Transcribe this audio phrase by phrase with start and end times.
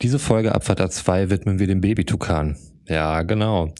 [0.00, 2.56] Diese Folge Abfahrt A2 widmen wir dem Baby-Tukan.
[2.86, 3.74] Ja, genau.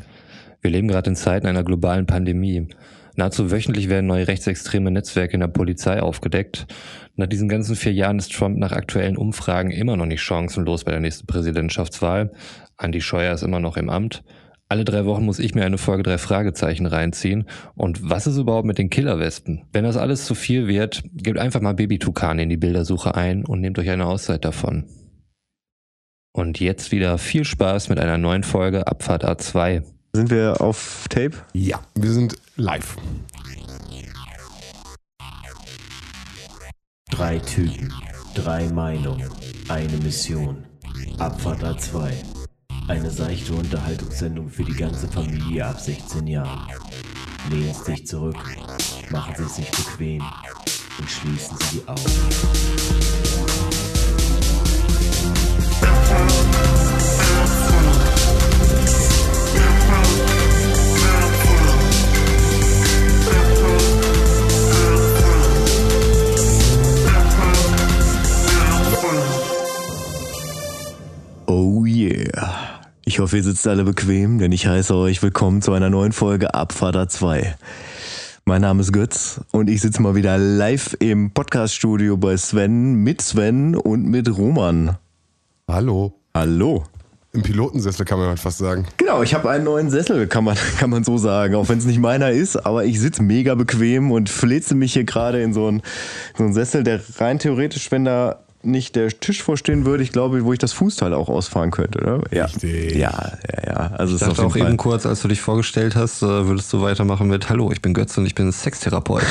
[0.61, 2.67] Wir leben gerade in Zeiten einer globalen Pandemie.
[3.15, 6.67] Nahezu wöchentlich werden neue rechtsextreme Netzwerke in der Polizei aufgedeckt.
[7.15, 10.91] Nach diesen ganzen vier Jahren ist Trump nach aktuellen Umfragen immer noch nicht chancenlos bei
[10.91, 12.33] der nächsten Präsidentschaftswahl.
[12.81, 14.25] Andy Scheuer ist immer noch im Amt.
[14.69, 17.45] Alle drei Wochen muss ich mir eine Folge drei Fragezeichen reinziehen.
[17.77, 19.67] Und was ist überhaupt mit den Killerwespen?
[19.73, 23.61] Wenn das alles zu viel wird, gebt einfach mal Baby-Tukan in die Bildersuche ein und
[23.61, 24.85] nehmt euch eine Auszeit davon.
[26.33, 29.83] Und jetzt wieder viel Spaß mit einer neuen Folge Abfahrt A2.
[30.13, 31.37] Sind wir auf Tape?
[31.53, 32.97] Ja, wir sind live.
[37.11, 37.93] Drei Typen,
[38.35, 39.29] drei Meinungen,
[39.69, 40.65] eine Mission.
[41.19, 42.13] Abfahrt A2.
[42.87, 46.73] Eine seichte Unterhaltungssendung für die ganze Familie ab 16 Jahren.
[47.51, 48.37] Lehnen Sie sich zurück,
[49.11, 50.23] machen Sie es sich bequem
[50.99, 53.28] und schließen Sie die Augen.
[71.47, 72.81] Oh yeah.
[73.05, 76.55] Ich hoffe, ihr sitzt alle bequem, denn ich heiße euch willkommen zu einer neuen Folge
[76.55, 77.57] Abfahrt 2.
[78.45, 83.21] Mein Name ist Götz und ich sitze mal wieder live im Podcaststudio bei Sven, mit
[83.21, 84.97] Sven und mit Roman.
[85.71, 86.15] Hallo.
[86.35, 86.83] Hallo.
[87.35, 88.87] Im Pilotensessel kann man halt fast sagen.
[88.97, 91.85] Genau, ich habe einen neuen Sessel, kann man, kann man so sagen, auch wenn es
[91.85, 95.67] nicht meiner ist, aber ich sitze mega bequem und fläze mich hier gerade in so
[95.67, 95.83] einen,
[96.39, 100.43] so einen Sessel, der rein theoretisch, wenn da nicht der Tisch vorstehen würde, ich glaube,
[100.43, 102.23] wo ich das Fußteil auch ausfahren könnte, oder?
[102.31, 102.47] Ja.
[102.47, 102.97] Richtig.
[102.97, 103.77] Ja, ja, ja.
[103.99, 104.93] Also es Ich dachte auch jeden eben Fall.
[104.93, 108.17] kurz, als du dich vorgestellt hast, äh, würdest du weitermachen mit Hallo, ich bin Götz
[108.17, 109.23] und ich bin Sextherapeut.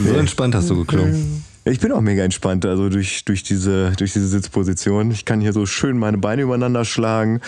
[0.00, 1.44] so entspannt hast du geklungen.
[1.66, 5.10] Ich bin auch mega entspannt, also durch, durch, diese, durch diese Sitzposition.
[5.10, 7.40] Ich kann hier so schön meine Beine übereinander schlagen.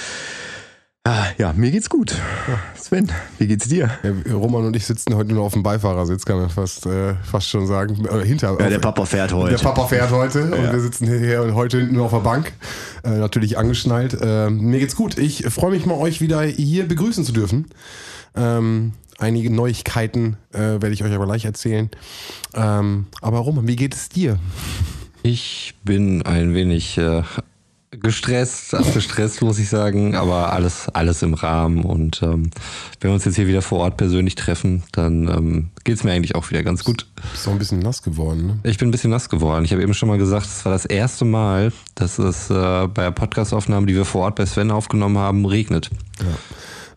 [1.05, 2.17] Ah, ja, mir geht's gut.
[2.75, 3.91] Sven, wie geht's dir?
[4.03, 7.49] Ja, Roman und ich sitzen heute nur auf dem Beifahrersitz, kann man fast, äh, fast
[7.49, 8.07] schon sagen.
[8.07, 9.55] Äh, hinter, Ja, der Papa fährt heute.
[9.55, 12.55] Der Papa fährt heute und wir sitzen hier und heute hinten nur auf der Bank,
[13.05, 14.17] äh, natürlich angeschnallt.
[14.21, 15.17] Äh, mir geht's gut.
[15.19, 17.67] Ich freue mich mal, euch wieder hier begrüßen zu dürfen.
[18.35, 21.91] Ähm, einige Neuigkeiten äh, werde ich euch aber gleich erzählen.
[22.55, 24.39] Ähm, aber Roman, wie geht es dir?
[25.23, 27.23] Ich bin ein wenig äh,
[27.91, 31.85] gestresst, abgestresst, muss ich sagen, aber alles, alles im Rahmen.
[31.85, 32.51] Und ähm,
[33.01, 36.35] wenn wir uns jetzt hier wieder vor Ort persönlich treffen, dann ähm, geht's mir eigentlich
[36.35, 37.07] auch wieder ganz gut.
[37.33, 38.59] Bist doch ein bisschen nass geworden, ne?
[38.65, 39.65] Ich bin ein bisschen nass geworden.
[39.65, 43.11] Ich habe eben schon mal gesagt, es war das erste Mal, dass es äh, bei
[43.11, 45.91] Podcast-Aufnahmen, die wir vor Ort bei Sven aufgenommen haben, regnet.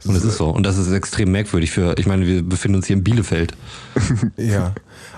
[0.05, 0.49] Und es ist so.
[0.49, 3.53] Und das ist extrem merkwürdig für, ich meine, wir befinden uns hier in Bielefeld.
[4.37, 4.73] Ja,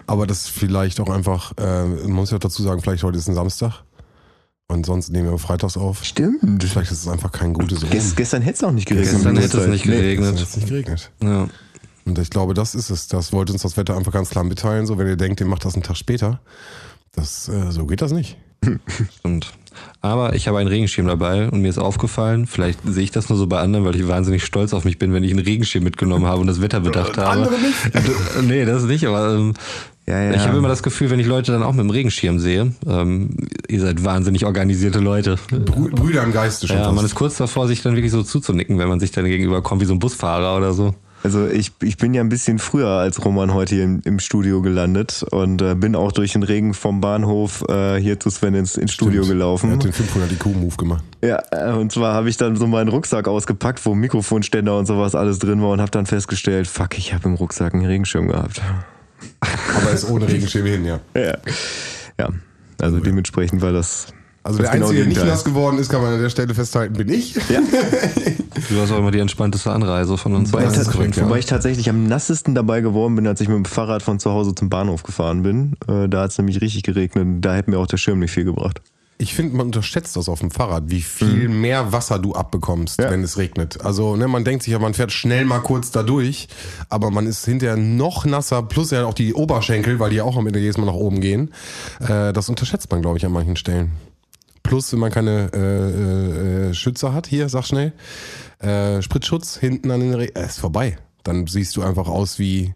[0.08, 3.36] aber das vielleicht auch einfach, äh, man muss ja dazu sagen, vielleicht heute ist ein
[3.36, 3.84] Samstag
[4.68, 6.03] und sonst nehmen wir freitags auf.
[6.03, 6.64] Stimmt.
[6.64, 7.90] Vielleicht ist es einfach kein gutes Rum.
[7.92, 9.12] Ges gestern hätte es auch nicht geregnet.
[9.14, 9.94] Gestern hätte es nicht Nee.
[9.94, 10.56] Es geregnet.
[10.58, 11.12] nicht geregnet.
[11.22, 11.48] Ja.
[12.06, 13.08] Und ich glaube, das ist es.
[13.08, 14.88] Das wollte uns das Wetter einfach ganz klar mitteilen.
[14.88, 16.40] So, wenn ihr denkt, ihr macht das einen Tag später,
[17.12, 18.38] das, äh, so geht das nicht.
[19.19, 19.53] Stimmt.
[20.02, 23.38] Aber ich habe einen Regenschirm dabei und mir ist aufgefallen, vielleicht sehe ich das nur
[23.38, 26.26] so bei anderen, weil ich wahnsinnig stolz auf mich bin, wenn ich einen Regenschirm mitgenommen
[26.26, 27.30] habe und das Wetter bedacht habe.
[27.30, 28.44] andere nicht.
[28.48, 29.54] nee, das nicht, aber ähm,
[30.08, 30.34] Ja, ja.
[30.34, 33.30] ich habe immer das Gefühl, wenn ich Leute dann auch mit dem Regenschirm sehe, ähm,
[33.68, 35.38] ihr seid wahnsinnig organisierte Leute.
[35.50, 36.78] Brü Brüder im Geiste schon.
[36.78, 36.96] Ja, fast.
[36.96, 39.81] man ist kurz davor, sich dann wirklich so zuzunicken, wenn man sich dann gegenüber kommt
[39.81, 40.96] wie so ein Busfahrer oder so.
[41.24, 44.62] Also ich, ich bin ja ein bisschen früher als Roman heute hier im, im Studio
[44.62, 48.76] gelandet und äh, bin auch durch den Regen vom Bahnhof äh, hier zu Sven ins,
[48.76, 49.38] ins Studio Stimmt.
[49.38, 49.70] gelaufen.
[49.70, 51.04] Er hat den 500 IQ-Move gemacht.
[51.22, 55.14] Ja, äh, und zwar habe ich dann so meinen Rucksack ausgepackt, wo Mikrofonständer und sowas
[55.14, 58.62] alles drin war und habe dann festgestellt, fuck, ich habe im Rucksack einen Regenschirm gehabt.
[59.40, 61.00] Aber er ist ohne Regenschirm hin, ja.
[61.16, 61.38] Ja,
[62.20, 62.30] ja
[62.80, 64.08] also dementsprechend war das.
[64.44, 66.94] Also das der Einzige, der nicht nass geworden ist, kann man an der Stelle festhalten,
[66.94, 67.35] bin ich.
[68.69, 70.53] Du hast auch immer die entspannteste Anreise von uns.
[70.53, 71.25] Wobei, ich, korrekt, ja.
[71.25, 74.31] wobei ich tatsächlich am nassesten dabei geworden bin, als ich mit dem Fahrrad von zu
[74.31, 75.74] Hause zum Bahnhof gefahren bin.
[75.88, 77.28] Äh, da hat es nämlich richtig geregnet.
[77.41, 78.81] Da hätte mir auch der Schirm nicht viel gebracht.
[79.18, 83.12] Ich finde, man unterschätzt das auf dem Fahrrad, wie viel mehr Wasser du abbekommst, Ja.
[83.12, 83.83] wenn es regnet.
[83.86, 86.48] Also, ne, man denkt sich ja, man fährt schnell mal kurz da durch,
[86.89, 90.38] aber man ist hinterher noch nasser, plus ja auch die Oberschenkel, weil die ja auch
[90.38, 91.51] am Ende jedes Mal nach oben gehen.
[92.00, 93.92] Äh, das unterschätzt man, glaube ich, an manchen Stellen.
[94.63, 97.94] Plus, wenn man keine äh, äh, Schützer hat, hier, sag schnell,
[98.60, 100.98] äh, Spritzschutz hinten an den Re äh, ist vorbei.
[101.24, 102.74] Dann siehst du einfach aus wie,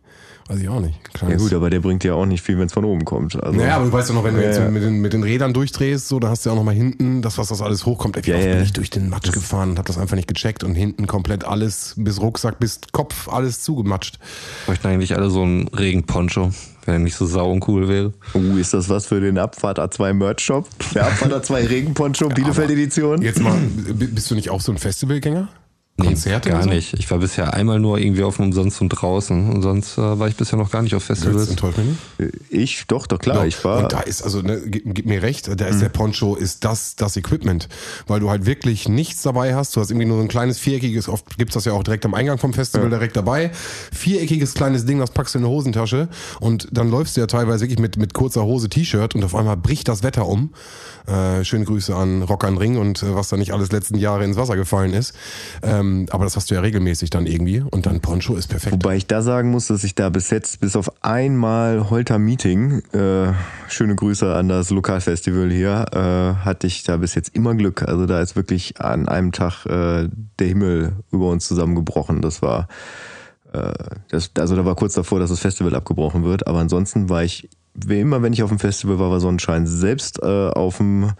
[0.48, 0.96] weiß ich auch nicht.
[0.96, 3.36] Ja kleines- gut, aber der bringt ja auch nicht viel, wenn es von oben kommt.
[3.42, 4.70] Also, naja, aber du weißt ja noch, wenn du Ja, jetzt ja.
[4.70, 7.22] mit den, mit den Rädern durchdrehst, so, dann hast du ja auch noch mal hinten,
[7.22, 8.18] das, was das alles hochkommt.
[8.18, 8.54] Ey, wie Ja, oft ja.
[8.56, 11.44] bin ich durch den Matsch gefahren und hab das einfach nicht gecheckt und hinten komplett
[11.46, 14.20] alles, bis Rucksack, bis Kopf, alles zugematscht.
[14.66, 16.52] bräuchten eigentlich alle so einen Regenponcho.
[16.86, 18.14] Wenn er nicht so sau uncool wäre.
[18.34, 20.68] Uh, ist das was für den Abfahrt A2 Merch Shop?
[20.94, 23.22] Der Abfahrt A2 Regenponcho Bielefeld Edition?
[23.22, 25.50] Jetzt mal, bist du nicht auch so ein Festivalgänger?
[25.98, 26.70] Konzerte gar so?
[26.70, 26.94] nicht.
[26.94, 30.28] Ich war bisher einmal nur irgendwie auf dem Umsonst und draußen und sonst äh, war
[30.28, 31.50] ich bisher noch gar nicht auf Festivals.
[31.50, 32.34] enttäuscht mich nicht.
[32.50, 33.46] Ich, doch, doch, klar.
[33.46, 33.84] Ich war.
[33.84, 36.96] Und da ist, also, ne, gib, gib mir recht, da ist der Poncho, ist das,
[36.96, 37.70] das Equipment.
[38.08, 39.76] Weil du halt wirklich nichts dabei hast.
[39.76, 42.14] Du hast irgendwie nur so ein kleines viereckiges, oft gibt's das ja auch direkt am
[42.14, 43.52] Eingang vom Festival direkt dabei.
[43.94, 46.10] Viereckiges kleines Ding, das packst du in eine Hosentasche.
[46.42, 49.56] Und dann läufst du ja teilweise wirklich mit, mit kurzer Hose, T-Shirt und auf einmal
[49.56, 50.52] bricht das Wetter um.
[51.08, 54.24] Äh, schöne Grüße an Rock an Ring und äh, was da nicht alles letzten Jahre
[54.24, 55.14] ins Wasser gefallen ist.
[55.62, 57.62] Ähm, aber das hast du ja regelmäßig dann irgendwie.
[57.62, 58.74] Und dann Poncho ist perfekt.
[58.74, 62.82] Wobei ich da sagen muss, dass ich da bis jetzt, bis auf einmal Holter Meeting,
[62.94, 63.34] äh,
[63.68, 67.84] schöne Grüße an das Lokalfestival hier, äh, hatte ich da bis jetzt immer Glück.
[67.84, 70.10] Also da ist wirklich an einem Tag äh,
[70.40, 72.22] der Himmel über uns zusammengebrochen.
[72.22, 72.68] Das war,
[73.54, 73.74] äh,
[74.10, 76.48] das, also da war kurz davor, dass das Festival abgebrochen wird.
[76.48, 79.68] Aber ansonsten war ich, wie immer, wenn ich auf dem Festival war, war Sonnenschein.
[79.68, 81.12] Selbst äh, auf dem,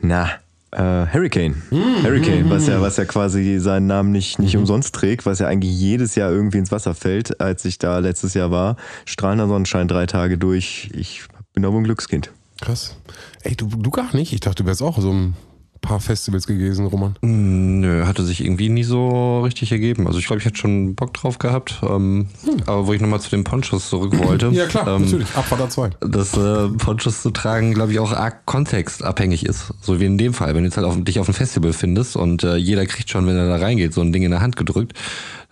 [0.00, 0.30] na,
[0.76, 1.62] äh, Hurricane.
[2.02, 5.72] Hurricane, was ja, was ja quasi seinen Namen nicht, nicht umsonst trägt, was ja eigentlich
[5.72, 8.76] jedes Jahr irgendwie ins Wasser fällt, als ich da letztes Jahr war.
[9.06, 10.90] Strahlender Sonnenschein drei Tage durch.
[10.94, 11.24] Ich
[11.54, 12.30] bin aber ein Glückskind.
[12.60, 12.96] Krass.
[13.42, 14.32] Ey, du, du gar nicht.
[14.32, 15.34] Ich dachte, du wärst auch so ein
[15.80, 17.14] paar Festivals gewesen, Roman.
[17.20, 20.06] Mm, Nö, hatte sich irgendwie nie so richtig ergeben.
[20.06, 21.80] Also ich glaube, ich hätte schon Bock drauf gehabt.
[21.82, 22.26] Ähm,
[22.66, 24.50] Aber wo ich nochmal zu den Ponchos zurück wollte.
[24.56, 25.34] Ja, klar, ähm, natürlich.
[25.34, 25.90] Abfahrt A2.
[26.08, 29.74] dass äh, Ponchos zu tragen, glaube ich, auch arg kontextabhängig ist.
[29.82, 30.54] So wie in dem Fall.
[30.54, 33.26] Wenn du jetzt halt auf, dich auf ein Festival findest und äh, jeder kriegt schon,
[33.26, 34.94] wenn er da reingeht, so ein Ding in der Hand gedrückt,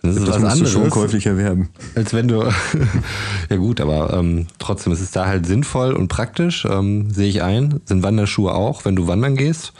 [0.01, 0.71] dann ist Das was musst du anderes.
[0.71, 1.69] schon käuflich erwerben.
[1.95, 2.43] Als wenn du.
[3.49, 7.41] ja, gut, aber ähm, trotzdem ist es da halt sinnvoll und praktisch, ähm, sehe ich
[7.41, 7.81] ein.
[7.85, 9.73] Sind Wanderschuhe auch, wenn du wandern gehst.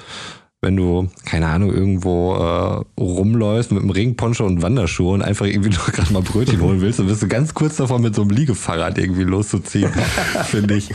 [0.62, 5.70] Wenn du, keine Ahnung, irgendwo äh, rumläufst mit einem Regenponcho und Wanderschuhe und einfach irgendwie
[5.78, 8.32] nur gerade mal Brötchen holen willst, dann bist du ganz kurz davor, mit so einem
[8.32, 9.92] Liegefahrrad irgendwie loszuziehen,
[10.46, 10.90] finde ich.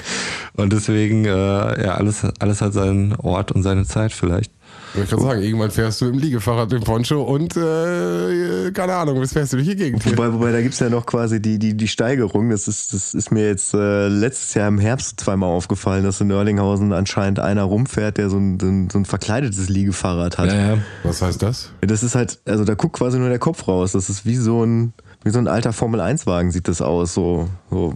[0.54, 4.50] Und deswegen, äh, ja, alles, alles hat seinen Ort und seine Zeit vielleicht.
[4.94, 9.32] Ich kann sagen, irgendwann fährst du im Liegefahrrad mit Poncho und äh, keine Ahnung, was
[9.32, 10.16] fährst du durch die Gegend hier.
[10.16, 12.50] Wobei, wobei da gibt's ja noch quasi die, die, die Steigerung.
[12.50, 16.28] Das ist, das ist mir jetzt äh, letztes Jahr im Herbst zweimal aufgefallen, dass in
[16.28, 20.52] Nörlinghausen anscheinend einer rumfährt, der so ein, so ein, so ein verkleidetes Liegefahrrad hat.
[20.52, 20.78] ja.
[21.02, 21.70] Was heißt das?
[21.80, 23.92] Das ist halt, also da guckt quasi nur der Kopf raus.
[23.92, 27.14] Das ist wie so ein, wie so ein alter Formel-1-Wagen sieht das aus.
[27.14, 27.94] So, so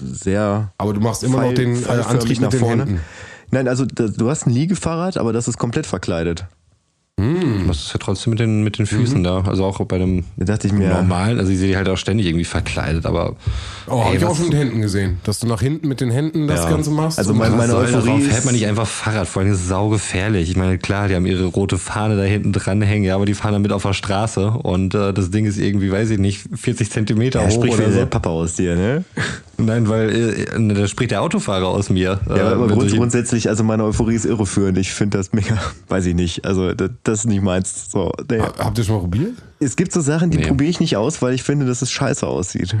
[0.00, 0.72] sehr.
[0.78, 2.84] Aber du machst immer noch den äh, Antrieb nach vorne.
[2.84, 3.00] Händen.
[3.50, 6.46] Nein, also du hast ein Liegefahrrad, aber das ist komplett verkleidet.
[7.18, 9.40] Das ist ja trotzdem mit den, mit den Füßen da.
[9.46, 11.96] Also auch bei dem Da dachte ich mir, normalen, also ich sehe die halt auch
[11.96, 13.36] ständig irgendwie verkleidet, aber
[13.86, 15.16] Oh, hab Ey, ich auch schon mit den Händen gesehen.
[15.24, 16.70] Dass du nach hinten mit den Händen das Ja.
[16.70, 17.18] Ganze machst.
[17.18, 20.50] Also meine soll Euphorie ist- fährt man nicht einfach Fahrrad, vor allem ist es saugefährlich.
[20.50, 23.52] Ich meine, klar, die haben ihre rote Fahne da hinten dranhängen, ja, aber die fahren
[23.54, 27.40] damit auf der Straße und äh, das Ding ist irgendwie, weiß ich nicht, 40 Zentimeter
[27.40, 27.98] ja, hoch spricht oder wieder so.
[28.00, 29.04] der Papa aus dir, ne?
[29.58, 32.20] Nein, weil äh, da spricht der Autofahrer aus mir.
[32.28, 34.76] Ja, äh, aber grundsätzlich, also meine Euphorie ist irreführend.
[34.76, 35.56] Ich finde das mega,
[35.88, 36.44] weiß ich nicht.
[36.44, 37.90] Also das, das ist nicht meins.
[37.90, 38.40] So, nee.
[38.40, 39.32] Ha- Habt ihr schon mal probiert?
[39.60, 40.46] Es gibt so Sachen, die Nee.
[40.48, 42.74] probiere ich nicht aus, weil ich finde, dass es scheiße aussieht.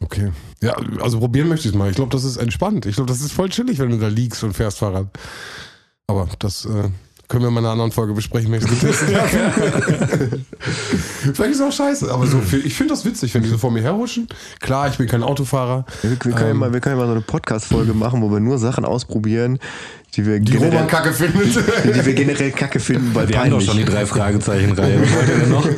[0.00, 0.30] Okay.
[0.62, 1.88] Ja, also probieren möchte ich es mal.
[1.90, 2.86] Ich glaube, das ist entspannt.
[2.86, 5.06] Ich glaube, das ist voll chillig, wenn du da liegst und fährst Fahrrad.
[6.06, 6.88] Aber das äh,
[7.28, 8.50] können wir mal in einer anderen Folge besprechen.
[8.50, 10.40] wenn ich's getestet habe.
[11.34, 13.70] Vielleicht ist es auch scheiße, aber so, ich finde das witzig, wenn die so vor
[13.70, 14.26] mir herhuschen.
[14.60, 15.84] Klar, ich bin kein Autofahrer.
[16.02, 16.56] Wir, wir, können, ja Ähm.
[16.56, 19.58] mal, wir können mal so eine Podcast-Folge machen, wo wir nur Sachen ausprobieren,
[20.14, 21.54] die wir, Die generell, Roman Kacke findet.
[21.84, 23.66] die wir generell kacke finden, weil Wir haben doch peinlich.
[23.70, 25.02] schon die drei Fragezeichen-Reihe.
[25.02, 25.68] Was wollt ihr denn noch?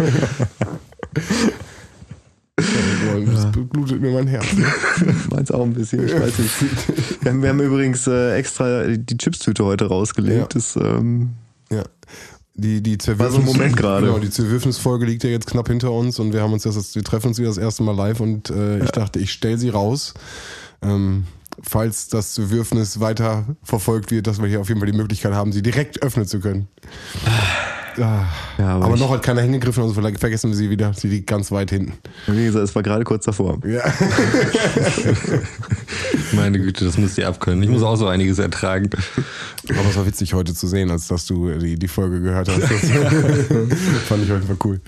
[2.56, 4.44] Das blutet mir mein Herz.
[5.30, 7.24] Meins auch ein bisschen, ich weiß nicht.
[7.24, 10.38] Wir haben, wir haben übrigens äh, extra die Chipstüte heute rausgelegt.
[10.38, 10.46] Ja.
[10.52, 11.30] Das, ähm.
[12.60, 14.06] Die, die War so ein Moment gerade.
[14.06, 17.02] Genau, die Zerwürfnisfolge liegt ja jetzt knapp hinter uns und wir haben uns das, wir
[17.02, 20.12] treffen uns wieder das erste Mal live und äh, ich dachte, ich stelle sie raus.
[20.82, 21.24] Ähm,
[21.62, 25.52] falls das Zerwürfnis weiter verfolgt wird, dass wir hier auf jeden Fall die Möglichkeit haben,
[25.52, 26.68] sie direkt öffnen zu können.
[28.00, 28.26] Ah.
[28.58, 30.94] ja, aber, Aber noch hat keiner hingegriffen, also vielleicht vergessen wir sie wieder.
[30.94, 31.92] Sie liegt ganz weit hinten.
[32.26, 33.58] wie gesagt, es war gerade kurz davor.
[33.66, 33.82] Ja.
[36.32, 37.62] Meine Güte, das müsst ihr abkönnen.
[37.62, 38.90] Ich muss auch so einiges ertragen.
[39.68, 42.62] Aber es war witzig heute zu sehen, als dass du die, die Folge gehört hast.
[42.62, 42.70] Das
[44.08, 44.80] fand ich heute mal cool.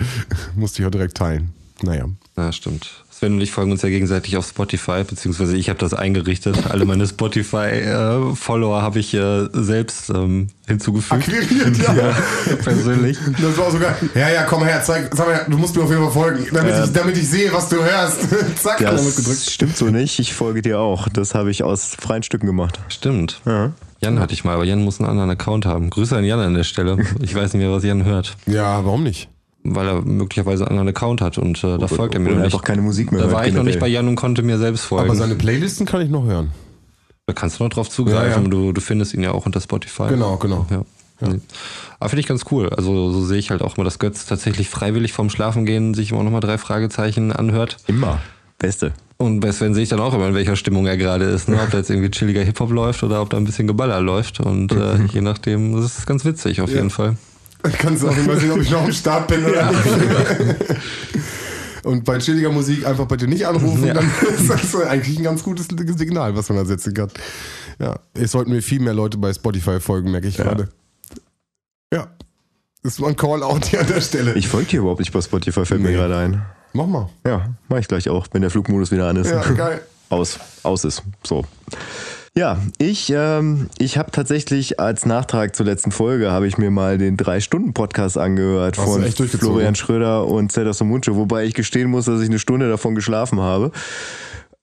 [0.55, 1.51] Musste ich auch direkt teilen.
[1.83, 2.07] Naja.
[2.37, 3.05] Ja, stimmt.
[3.23, 6.57] Sven und ich folgen uns ja gegenseitig auf Spotify, beziehungsweise ich habe das eingerichtet.
[6.69, 11.13] Alle meine Spotify-Follower habe ich äh, selbst ähm, hinzugefügt.
[11.13, 12.17] Akquiriert, ja.
[12.65, 13.17] Persönlich.
[13.41, 13.95] Das war sogar.
[14.17, 16.75] Ja, ja, komm her, zeig, sag mal, du musst mir auf jeden Fall folgen, damit,
[16.85, 18.23] ich, damit ich sehe, was du hörst.
[18.61, 19.49] Zack, Ja, das gedrückt.
[19.51, 20.19] stimmt so nicht.
[20.19, 21.09] Ich folge dir auch.
[21.09, 22.81] Das habe ich aus freien Stücken gemacht.
[22.89, 23.41] Stimmt.
[23.47, 23.71] Ja.
[24.01, 25.89] Jan hatte ich mal, aber Jan muss einen anderen Account haben.
[25.91, 26.99] Grüße an Jan an der Stelle.
[27.21, 28.37] Ich weiß nicht mehr, was Jan hört.
[28.47, 29.29] Ja, warum nicht?
[29.65, 32.45] Weil er möglicherweise einen anderen Account hat und äh, da folgt er mir Oder noch
[32.45, 32.63] nicht.
[32.63, 34.05] keine Musik mehr Da hört war ich noch nicht bei generell.
[34.05, 35.09] Jan und konnte mir selbst folgen.
[35.09, 36.51] Aber seine Playlisten kann ich noch hören.
[37.27, 38.31] da kannst du noch drauf zugreifen.
[38.31, 38.49] Ja, ja.
[38.49, 40.09] Du, du findest ihn ja auch unter Spotify.
[40.09, 40.67] Genau, genau.
[40.71, 40.83] Ja.
[41.21, 41.39] Nee.
[42.01, 42.69] Aber finde ich ganz cool.
[42.71, 46.25] Also so sehe ich halt auch mal, dass Götz tatsächlich freiwillig vorm Schlafengehen sich immer
[46.25, 47.77] noch mal drei Fragezeichen anhört.
[47.87, 48.19] Immer.
[48.59, 48.93] Beste.
[49.19, 51.49] Und bei Sven sehe ich dann auch immer, in welcher Stimmung er gerade ist.
[51.49, 51.61] Ne?
[51.63, 54.41] Ob da jetzt irgendwie chilliger Hip-Hop läuft oder ob da ein bisschen Geballer läuft.
[54.41, 57.17] Und äh, je nachdem, das ist ganz witzig auf jeden Fall.
[57.79, 59.85] Kannst du auch immer sehen, ob ich noch am Start bin oder nicht.
[61.85, 63.95] Und bei chilliger Musik einfach bei dir nicht anrufen, Ja.
[63.95, 67.11] dann ist das eigentlich ein ganz gutes Signal, was man da setzen kann.
[67.81, 70.69] Ja, es sollten mir viel mehr Leute bei Spotify folgen, merke ich gerade.
[71.93, 72.07] Ja,
[72.85, 74.35] das war ein Call-out hier an der Stelle.
[74.35, 75.95] Ich folge dir überhaupt nicht bei Spotify, fällt mir Nee.
[75.97, 76.43] gerade ein.
[76.73, 77.09] Mach mal.
[77.27, 79.31] Ja, mach ich gleich auch, wenn der Flugmodus wieder an ist.
[79.31, 79.83] Ja, geil.
[80.09, 81.03] aus, aus ist.
[81.25, 81.45] So.
[82.35, 86.97] Ja, ich, ähm, ich habe tatsächlich als Nachtrag zur letzten Folge habe ich mir mal
[86.97, 89.29] den drei Stunden Podcast angehört Hast von?
[89.29, 93.39] Florian Schröder und Zelda Somuncu, wobei ich gestehen muss, dass ich eine Stunde davon geschlafen
[93.41, 93.71] habe,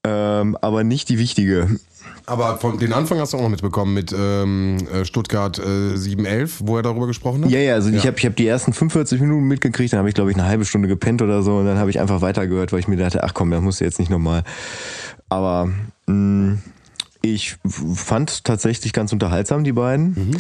[0.04, 1.80] ähm, aber nicht die wichtige.
[2.26, 6.62] Aber von den Anfang hast du auch noch mitbekommen mit ähm, äh, Stuttgart äh, 711,
[6.64, 7.52] wo er darüber gesprochen hat?
[7.52, 10.16] Ja, ja, also ich habe ich hab die ersten 45 Minuten mitgekriegt, dann habe ich
[10.16, 12.80] glaube ich eine halbe Stunde gepennt oder so und dann habe ich einfach weitergehört, weil
[12.80, 14.44] ich mir dachte, ach komm, das musst du jetzt nicht nochmal.
[15.28, 15.70] Aber
[16.08, 16.58] mh,
[17.22, 20.38] ich fand tatsächlich ganz unterhaltsam die beiden.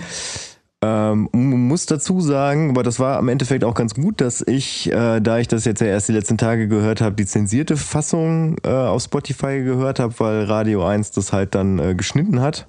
[0.81, 4.89] Ähm, m- muss dazu sagen, aber das war am Endeffekt auch ganz gut, dass ich,
[4.89, 8.55] äh, da ich das jetzt ja erst die letzten Tage gehört habe, die zensierte Fassung
[8.63, 12.65] äh, auf Spotify gehört habe, weil Radio 1 das halt dann äh, geschnitten hat.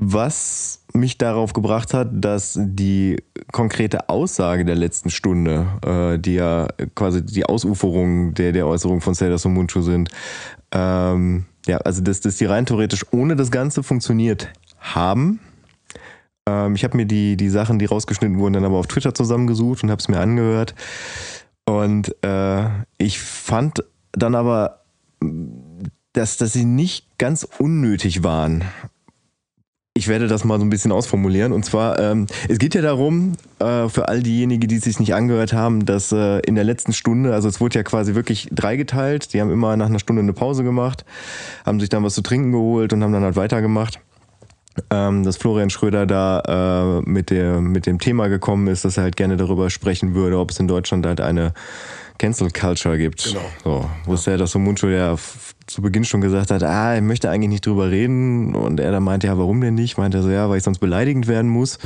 [0.00, 6.66] Was mich darauf gebracht hat, dass die konkrete Aussage der letzten Stunde, äh, die ja
[6.96, 10.08] quasi die Ausuferung der, der Äußerung von Seldas und Munchu sind,
[10.72, 14.48] ähm, ja, also dass, dass die rein theoretisch ohne das Ganze funktioniert
[14.80, 15.40] haben.
[16.48, 19.82] Ähm, ich habe mir die, die Sachen, die rausgeschnitten wurden, dann aber auf Twitter zusammengesucht
[19.82, 20.74] und habe es mir angehört.
[21.64, 24.84] Und äh, ich fand dann aber,
[26.14, 28.64] dass, dass sie nicht ganz unnötig waren.
[29.98, 31.52] Ich werde das mal so ein bisschen ausformulieren.
[31.52, 35.12] Und zwar, ähm, es geht ja darum, äh, für all diejenigen, die es sich nicht
[35.12, 39.34] angehört haben, dass äh, in der letzten Stunde, also es wurde ja quasi wirklich dreigeteilt,
[39.34, 41.04] die haben immer nach einer Stunde eine Pause gemacht,
[41.66, 43.98] haben sich dann was zu trinken geholt und haben dann halt weitergemacht
[44.90, 49.02] ähm, dass Florian Schröder da äh, mit, der, mit dem Thema gekommen ist, dass er
[49.02, 51.52] halt gerne darüber sprechen würde, ob es in Deutschland halt eine
[52.18, 53.24] Cancel Culture gibt.
[53.24, 53.40] Genau.
[53.64, 55.16] So, wo es ja das so Mundschuh ja
[55.66, 58.54] zu Beginn schon gesagt hat, ah, er möchte eigentlich nicht drüber reden.
[58.54, 59.98] Und er dann meinte, ja, warum denn nicht?
[59.98, 61.78] Meinte er so, ja, weil ich sonst beleidigend werden muss.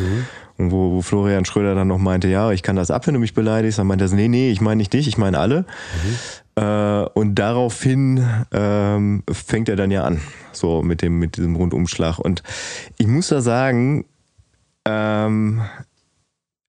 [0.56, 3.20] Und wo, wo Florian Schröder dann noch meinte, ja, ich kann das ab, wenn du
[3.20, 3.78] mich beleidigst.
[3.78, 5.64] Dann meinte er so, nee, nee, ich meine nicht dich, ich meine alle.
[6.54, 10.20] Äh, und daraufhin ähm, fängt er dann ja an,
[10.52, 12.18] so mit dem mit diesem Rundumschlag.
[12.18, 12.42] Und
[12.98, 14.04] ich muss da sagen,
[14.84, 15.62] ähm,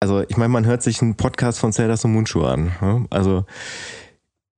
[0.06, 2.72] also ich meine, man hört sich einen Podcast von Zelda und Mundschuh an.
[2.80, 3.06] ne?
[3.10, 3.44] Also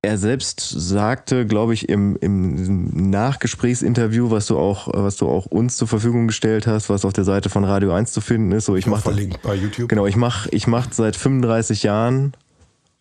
[0.01, 5.75] er selbst sagte, glaube ich, im, im Nachgesprächsinterview, was du auch, was du auch uns
[5.75, 8.75] zur Verfügung gestellt hast, was auf der Seite von Radio 1 zu finden ist, so
[8.75, 9.89] ich mache verlinkt bei YouTube.
[9.89, 12.33] Genau, ich mache ich mach seit 35 Jahren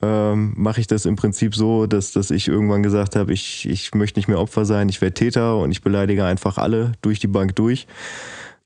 [0.00, 3.94] ähm, mache ich das im Prinzip so, dass, dass ich irgendwann gesagt habe, ich, ich
[3.94, 7.26] möchte nicht mehr Opfer sein, ich werde Täter und ich beleidige einfach alle durch die
[7.26, 7.86] Bank durch.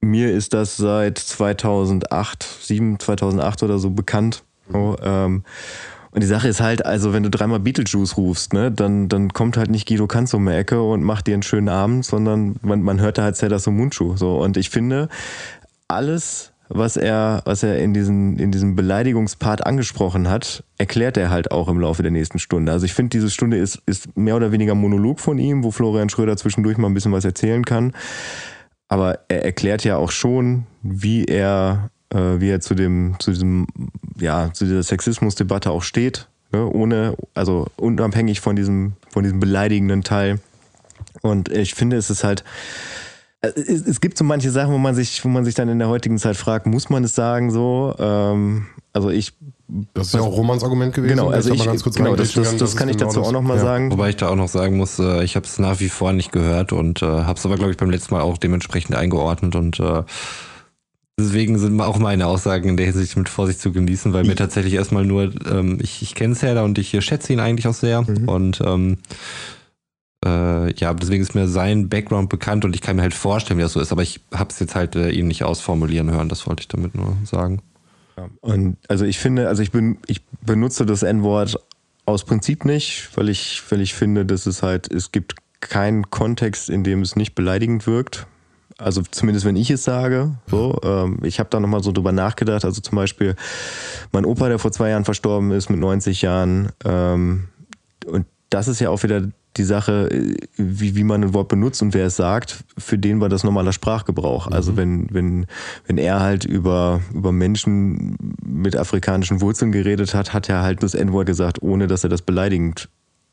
[0.02, 4.42] Mir ist das seit 2008, 7, 2008 oder so bekannt.
[4.70, 5.44] So, ähm,
[6.12, 9.56] und die Sache ist halt, also wenn du dreimal Beetlejuice rufst, ne, dann, dann kommt
[9.56, 12.82] halt nicht Guido Kanz um die Ecke und macht dir einen schönen Abend, sondern man,
[12.82, 14.16] man hört da halt Zelda Mundschuh.
[14.16, 14.36] So.
[14.36, 15.08] Und ich finde,
[15.88, 21.50] alles, was er, was er in, diesen, in diesem Beleidigungspart angesprochen hat, erklärt er halt
[21.50, 22.72] auch im Laufe der nächsten Stunde.
[22.72, 26.10] Also ich finde, diese Stunde ist, ist mehr oder weniger Monolog von ihm, wo Florian
[26.10, 27.94] Schröder zwischendurch mal ein bisschen was erzählen kann.
[28.92, 33.66] Aber er erklärt ja auch schon, wie er, äh, wie er zu dem, zu diesem,
[34.20, 36.66] ja, zu dieser Sexismusdebatte auch steht, ne?
[36.66, 40.40] ohne, also unabhängig von diesem, von diesem beleidigenden Teil.
[41.22, 42.44] Und ich finde, es ist halt,
[43.40, 45.88] es, es gibt so manche Sachen, wo man sich, wo man sich dann in der
[45.88, 47.94] heutigen Zeit fragt, muss man es sagen so?
[47.98, 49.32] Ähm, also ich,
[49.94, 51.16] Das ist ja auch Romans Argument gewesen.
[51.16, 53.08] genau, wenn also ich, mal ganz kurz genau, das, das, das ist kann ich genau
[53.08, 53.28] dazu das.
[53.28, 53.62] auch nochmal Ja.
[53.62, 53.90] sagen.
[53.90, 56.32] Wobei ich da auch noch sagen muss, äh, ich habe es nach wie vor nicht
[56.32, 59.80] gehört und äh, habe es aber, glaube ich, beim letzten Mal auch dementsprechend eingeordnet und
[59.80, 60.02] äh,
[61.18, 64.74] deswegen sind auch meine Aussagen in der Hinsicht mit Vorsicht zu genießen, weil mir tatsächlich
[64.74, 68.60] erstmal nur, ähm, ich, ich kenne Serda und ich schätze ihn eigentlich auch sehr und
[68.64, 68.98] ähm,
[70.24, 73.62] äh, ja, deswegen ist mir sein Background bekannt und ich kann mir halt vorstellen, wie
[73.62, 76.46] das so ist, aber ich habe es jetzt halt äh, ihn nicht ausformulieren hören, das
[76.46, 77.60] wollte ich damit nur sagen.
[78.40, 81.58] Und also ich finde, also ich bin, ich benutze das N-Wort
[82.04, 86.68] aus Prinzip nicht, weil ich, weil ich finde, dass es halt, es gibt keinen Kontext,
[86.68, 88.26] in dem es nicht beleidigend wirkt.
[88.78, 90.34] Also zumindest wenn ich es sage.
[90.48, 92.64] So, ähm, ich habe da nochmal so drüber nachgedacht.
[92.64, 93.36] Also zum Beispiel
[94.10, 96.70] mein Opa, der vor zwei Jahren verstorben ist mit 90 Jahren.
[96.84, 97.48] Ähm,
[98.06, 99.22] und das ist ja auch wieder
[99.56, 103.20] die Sache, äh, wie, wie man ein Wort benutzt und wer es sagt, für den
[103.20, 104.46] war das normaler Sprachgebrauch.
[104.46, 105.46] Also wenn, wenn,
[105.86, 110.94] wenn er halt über, über Menschen mit afrikanischen Wurzeln geredet hat, hat er halt das
[110.94, 112.88] N-Wort gesagt, ohne dass er das beleidigend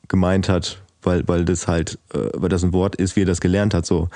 [0.08, 3.40] gemeint hat, weil, weil das halt, äh, weil das ein Wort ist, wie er das
[3.40, 4.10] gelernt hat, so.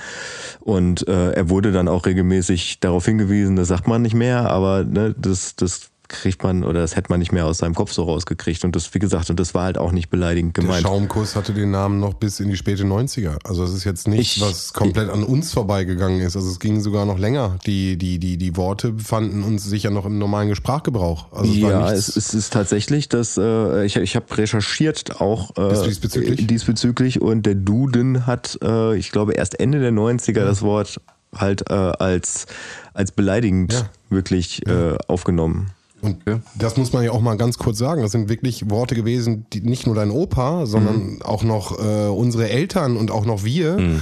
[0.60, 4.84] Und äh, er wurde dann auch regelmäßig darauf hingewiesen, das sagt man nicht mehr, aber
[4.84, 8.04] ne, das, das kriegt man oder das hätte man nicht mehr aus seinem Kopf so
[8.04, 8.64] rausgekriegt.
[8.66, 10.84] Und das, wie gesagt, und das war halt auch nicht beleidigend Der gemeint.
[10.84, 13.38] Schaumkuss hatte den Namen noch bis in die späte 90er.
[13.44, 16.36] Also es ist jetzt nicht, Ich- was komplett an uns vorbeigegangen ist.
[16.36, 17.58] Also es ging sogar noch länger.
[17.66, 21.32] Die, die, die, die Worte befanden uns sicher noch im normalen Sprachgebrauch.
[21.32, 25.52] Also es ja, nichts, es, es ist tatsächlich, dass äh, ich, ich habe recherchiert auch
[25.58, 26.48] äh, Bist du diesbezüglich?
[26.48, 31.00] diesbezüglich und der Duden hat, äh, ich glaube, erst Ende der 90er das Wort
[31.36, 32.46] halt äh, als,
[32.94, 33.90] als beleidigend Ja.
[34.10, 35.72] wirklich äh, aufgenommen.
[36.04, 36.18] Und
[36.56, 38.02] das muss man ja auch mal ganz kurz sagen.
[38.02, 41.22] Das sind wirklich Worte gewesen, die nicht nur dein Opa, sondern Mhm.
[41.24, 44.02] auch noch äh, unsere Eltern und auch noch wir.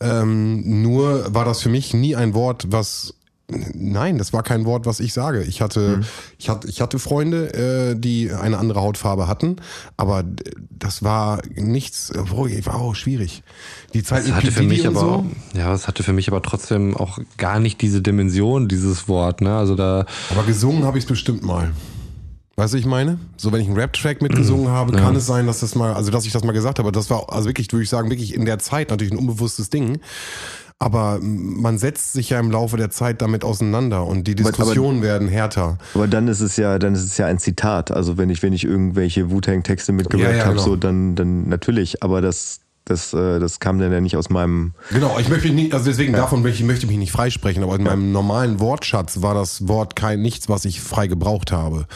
[0.00, 3.14] Ähm, nur war das für mich nie ein Wort, was
[3.48, 5.42] Nein, das war kein Wort, was ich sage.
[5.42, 6.00] Ich hatte,
[6.38, 7.52] ich hatte, ich hatte Freunde,
[7.92, 9.56] äh, die eine andere Hautfarbe hatten,
[9.98, 10.24] aber
[10.70, 12.10] das war nichts.
[12.16, 13.42] Oh, war auch schwierig.
[13.92, 15.26] Die Zeit Das hatte für mich aber, so.
[15.54, 19.54] ja, das hatte für mich aber trotzdem auch gar nicht diese Dimension, dieses Wort, ne?
[19.56, 21.72] Also da, Aber gesungen habe ich es bestimmt mal.
[22.56, 23.18] Weißt du, ich meine?
[23.36, 26.24] So, wenn ich einen Rap-Track mitgesungen habe, kann es sein, dass das mal, also dass
[26.24, 26.92] ich das mal gesagt habe.
[26.92, 29.98] Das war, also wirklich, würde ich sagen, wirklich in der Zeit natürlich ein unbewusstes Ding.
[30.84, 35.00] Aber man setzt sich ja im Laufe der Zeit damit auseinander und die Aber- Diskussionen
[35.00, 35.78] werden härter.
[35.94, 37.90] Aber dann ist es ja, dann ist es ja ein Zitat.
[37.90, 40.62] Also wenn ich, wenn ich irgendwelche Wu-Tang-Texte mitgerappt Ja, ja, habe, genau.
[40.66, 42.02] so dann, dann natürlich.
[42.02, 44.74] Aber das, das, äh, das kam dann ja nicht aus meinem.
[44.90, 47.62] Genau, ich möchte mich nicht, also deswegen davon möchte ich, möchte ich mich nicht freisprechen,
[47.62, 51.86] aber in meinem normalen Wortschatz war das Wort kein nichts, was ich frei gebraucht habe.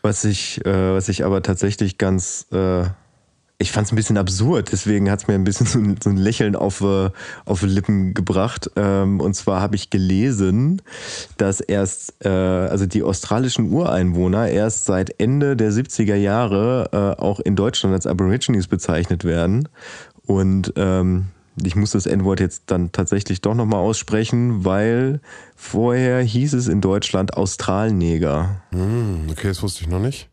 [0.00, 2.84] Was ich, äh, was ich aber tatsächlich ganz, äh,
[3.58, 6.10] ich fand es ein bisschen absurd, deswegen hat es mir ein bisschen so ein, so
[6.10, 7.10] ein Lächeln auf, äh,
[7.44, 8.70] auf Lippen gebracht.
[8.76, 10.82] Ähm, und zwar habe ich gelesen,
[11.36, 17.40] dass erst, äh, also die australischen Ureinwohner erst seit Ende der 70er Jahre äh, auch
[17.40, 19.68] in Deutschland als Aborigines bezeichnet werden.
[20.26, 21.26] Und ähm,
[21.62, 25.20] ich muss das N-Wort jetzt dann tatsächlich doch nochmal aussprechen, weil
[25.54, 28.62] vorher hieß es in Deutschland Australneger.
[28.72, 30.28] Hm, okay, das wusste ich noch nicht.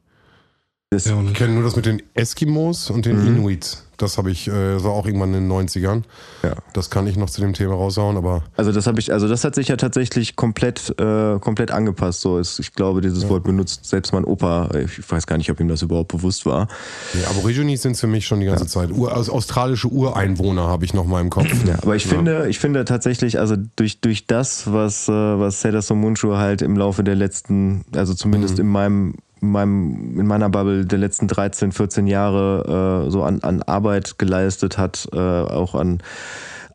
[0.93, 3.85] Das, Ich kenne nur das mit den Eskimos und den Inuits.
[3.95, 6.01] Das habe ich, äh, das war auch irgendwann in den 90ern.
[6.43, 6.55] Ja.
[6.73, 9.45] Das kann ich noch zu dem Thema raushauen, aber Also das habe ich, also das
[9.45, 12.19] hat sich ja tatsächlich komplett, äh, komplett angepasst.
[12.19, 14.69] So ist, ich glaube, dieses Wort benutzt selbst mein Opa.
[14.75, 16.67] Ich weiß gar nicht, ob ihm das überhaupt bewusst war.
[17.13, 18.91] die Aborigines sind für mich schon die ganze Zeit.
[18.91, 21.47] Ur, also australische Ureinwohner habe ich noch mal im Kopf.
[21.65, 25.81] Ja, aber ich finde, ich finde tatsächlich, also durch, durch das, was, äh, was Seda
[25.81, 30.99] Somunchu halt im Laufe der letzten, also zumindest in meinem, meinem, in meiner Bubble der
[30.99, 36.01] letzten 13, 14 Jahre äh, so an, an Arbeit geleistet hat, äh, auch an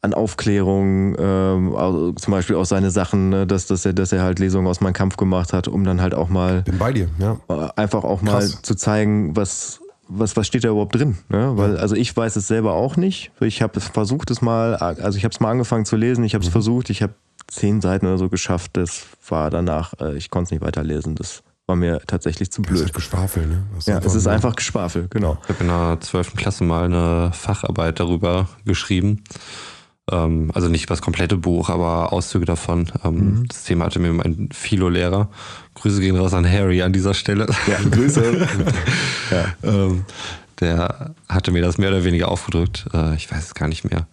[0.02, 4.22] an Aufklärung, ähm, also zum Beispiel auch seine Sachen, ne, dass, dass er, dass er
[4.22, 7.08] halt Lesungen aus meinem Kampf gemacht hat, um dann halt auch mal Bin bei dir,
[7.18, 7.38] ja.
[7.48, 8.62] äh, einfach auch mal Krass.
[8.62, 11.16] zu zeigen, was, was, was steht da überhaupt drin.
[11.28, 11.52] Ne?
[11.56, 13.32] Weil, also ich weiß es selber auch nicht.
[13.40, 16.44] Ich habe versucht es mal, also ich habe es mal angefangen zu lesen, ich habe
[16.44, 17.14] es versucht, ich habe
[17.48, 18.76] zehn Seiten oder so geschafft.
[18.76, 21.14] Das war danach, äh, ich konnte es nicht weiterlesen.
[21.16, 22.84] Das war mir tatsächlich zu Das ist blöd.
[22.86, 23.62] halt Geschwafel, ne?
[23.74, 25.38] Das Ja, es ist einfach Geschwafel, genau.
[25.44, 26.34] Ich habe in der 12.
[26.36, 29.24] Klasse mal eine Facharbeit darüber geschrieben.
[30.10, 32.92] Ähm, also nicht das komplette Buch, aber Auszüge davon.
[33.04, 35.28] Ähm, Das Thema hatte mir mein Philo-Lehrer.
[35.74, 37.46] Grüße gehen raus an Harry an dieser Stelle.
[37.66, 38.46] Ja, Grüße.
[39.64, 40.04] ähm,
[40.60, 42.86] der hatte mir das mehr oder weniger aufgedrückt.
[42.94, 44.06] Äh, ich weiß es gar nicht mehr.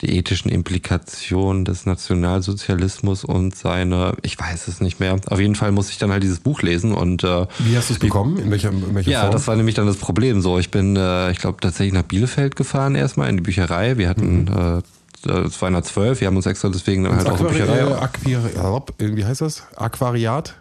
[0.00, 5.16] Die ethischen Implikationen des Nationalsozialismus und seine, ich weiß es nicht mehr.
[5.26, 7.94] Auf jeden Fall muss ich dann halt dieses Buch lesen und äh, Wie hast du
[7.94, 8.38] es bekommen?
[8.38, 9.32] In welcher, in welcher ja, Form?
[9.32, 10.40] das war nämlich dann das Problem.
[10.40, 13.98] So, ich bin, äh, ich glaube, tatsächlich nach Bielefeld gefahren erstmal in die Bücherei.
[13.98, 17.28] Wir hatten, äh, es war in der 12, wir haben uns extra deswegen dann halt
[17.28, 17.78] auch eine Bücherei.
[17.78, 19.64] äh, Aquari äh, wie heißt das?
[19.74, 20.54] Aquariat?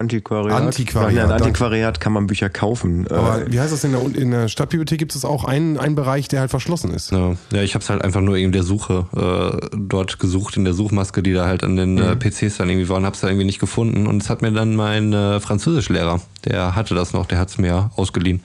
[0.00, 0.60] Antiquariat.
[0.62, 1.32] Antiquariat, Ja, in.
[1.32, 3.08] Antiquariat kann man Bücher kaufen.
[3.08, 4.96] Aber Äh, wie heißt das in der, in der Stadtbibliothek?
[4.98, 7.10] Gibt es auch einen, einen Bereich, der halt verschlossen ist?
[7.10, 10.64] Ja, ja ich habe es halt einfach nur in der Suche äh, dort gesucht, in
[10.64, 13.26] der Suchmaske, die da halt an den äh, PCs dann irgendwie waren, habe es da
[13.26, 14.06] irgendwie nicht gefunden.
[14.06, 17.58] Und es hat mir dann mein äh, Französischlehrer, der hatte das noch, der hat es
[17.58, 18.44] mir ausgeliehen.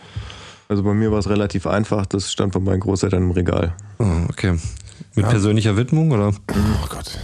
[0.70, 2.08] also bei mir war es relativ einfach.
[2.08, 3.74] Das stand von meinen Großeltern im Regal.
[4.00, 4.56] Oh, okay.
[5.16, 6.34] Mit persönlicher Widmung oder?
[6.50, 7.20] Oh Gott.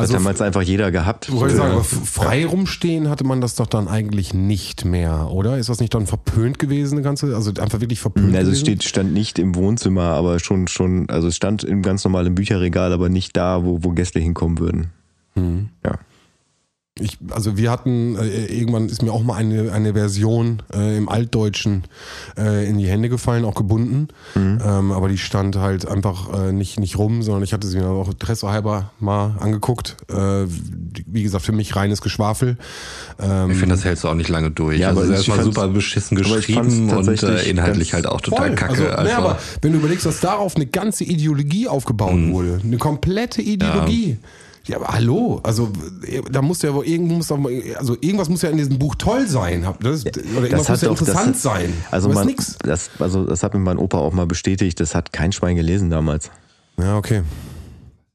[0.00, 1.28] Also Also, damals einfach jeder gehabt.
[1.28, 5.58] ich wollte sagen, aber frei rumstehen hatte man das doch dann eigentlich nicht mehr, oder?
[5.58, 7.34] Ist das nicht dann verpönt gewesen, eine ganze?
[7.34, 11.28] Also einfach wirklich verpönt Also es steht, stand nicht im Wohnzimmer, aber schon, schon, also
[11.28, 14.90] es stand im ganz normalen Bücherregal, aber nicht da, wo, wo Gäste hinkommen würden.
[15.84, 15.98] Ja.
[17.00, 21.08] Ich, also wir hatten, äh, irgendwann ist mir auch mal eine, eine Version äh, im
[21.08, 21.84] Altdeutschen
[22.38, 24.08] äh, in die Hände gefallen, auch gebunden.
[24.36, 27.88] Ähm, aber die stand halt einfach äh, nicht, nicht rum, sondern ich hatte sie mir
[27.88, 29.96] auch Interesse halber mal angeguckt.
[30.10, 30.44] Äh,
[31.06, 32.56] wie gesagt, für mich reines Geschwafel.
[33.18, 34.78] Ähm, Ich finde, das hältst du auch nicht lange durch.
[34.78, 38.48] Ja, also aber es ist erstmal super beschissen geschrieben und äh, inhaltlich halt auch total
[38.48, 38.56] Voll.
[38.56, 38.96] kacke.
[38.96, 42.32] Also, nee, aber wenn du überlegst, dass darauf eine ganze Ideologie aufgebaut Mhm.
[42.32, 44.10] wurde, eine komplette Ideologie.
[44.10, 44.16] Ja.
[44.74, 45.70] Aber hallo, also
[46.30, 47.38] da muss ja wohl irgendwo muss doch
[47.76, 51.34] also irgendwas muss ja in diesem Buch toll sein, das, oder irgendwas muss ja interessant
[51.34, 51.72] das, sein.
[51.90, 52.56] Also man, nix.
[52.62, 54.80] das, also das hat mir mein Opa auch mal bestätigt.
[54.80, 56.30] Das hat kein Schwein gelesen damals.
[56.78, 57.22] Ja, okay.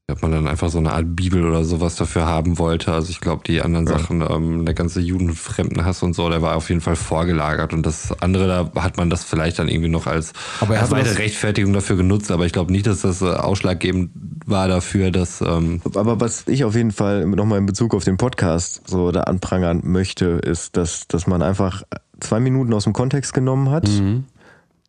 [0.08, 2.92] Ob man dann einfach so eine Art Bibel oder sowas dafür haben wollte.
[2.92, 6.68] Also ich glaube, die anderen Sachen, ähm, der ganze Judenfremdenhass und so, der war auf
[6.68, 7.72] jeden Fall vorgelagert.
[7.72, 10.92] Und das andere, da hat man das vielleicht dann irgendwie noch als, Aber er als
[10.92, 12.30] weitere Rechtfertigung dafür genutzt.
[12.30, 14.10] Aber ich glaube nicht, dass das äh, ausschlaggebend
[14.46, 18.16] war dafür, dass ähm, Aber was ich auf jeden Fall nochmal in Bezug auf den
[18.16, 21.82] Podcast so da anprangern möchte, ist, dass, dass man einfach
[22.20, 23.88] zwei Minuten aus dem Kontext genommen hat,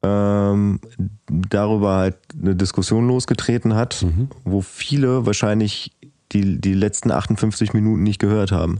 [0.03, 0.79] ähm,
[1.27, 4.05] darüber halt eine Diskussion losgetreten hat,
[4.43, 5.91] wo viele wahrscheinlich
[6.31, 8.79] die, die letzten 58 Minuten nicht gehört haben.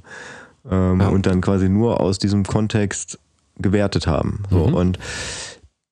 [0.70, 3.20] Ähm, Und dann quasi nur aus diesem Kontext
[3.58, 4.44] gewertet haben.
[4.50, 4.64] So.
[4.64, 5.00] Und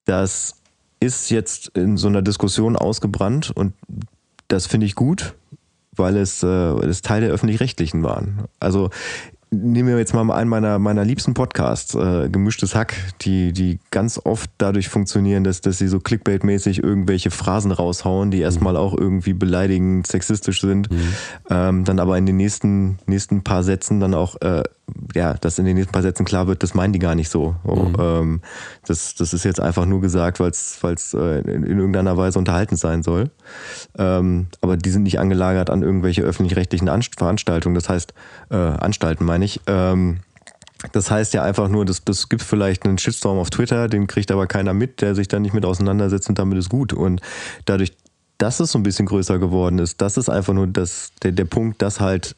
[0.05, 0.55] das
[0.99, 3.73] ist jetzt in so einer Diskussion ausgebrannt und
[4.47, 5.35] das finde ich gut,
[5.95, 8.45] weil es, äh, es Teil der öffentlich-rechtlichen waren.
[8.59, 8.89] Also
[9.61, 14.19] nehmen wir jetzt mal einen meiner, meiner liebsten Podcasts, äh, Gemischtes Hack, die, die ganz
[14.23, 19.33] oft dadurch funktionieren, dass, dass sie so clickbait-mäßig irgendwelche Phrasen raushauen, die erstmal auch irgendwie
[19.33, 20.89] beleidigend, sexistisch sind,
[21.49, 24.63] ähm, dann aber in den nächsten, nächsten paar Sätzen dann auch, äh,
[25.15, 27.55] ja, dass in den nächsten paar Sätzen klar wird, das meinen die gar nicht so.
[27.65, 28.41] so ähm,
[28.85, 32.79] das, das ist jetzt einfach nur gesagt, weil es äh, in, in irgendeiner Weise unterhaltend
[32.79, 33.31] sein soll.
[33.97, 38.13] Ähm, aber die sind nicht angelagert an irgendwelche öffentlich-rechtlichen Anst Veranstaltungen, das heißt,
[38.51, 39.59] äh, Anstalten meine ich.
[39.67, 40.19] Ähm,
[40.91, 44.31] das heißt ja einfach nur, das, das gibt vielleicht einen Shitstorm auf Twitter, den kriegt
[44.31, 46.93] aber keiner mit, der sich dann nicht mit auseinandersetzt und damit ist gut.
[46.93, 47.21] Und
[47.65, 47.93] dadurch,
[48.37, 51.45] dass es so ein bisschen größer geworden ist, das ist einfach nur das, der, der
[51.45, 52.35] Punkt, dass halt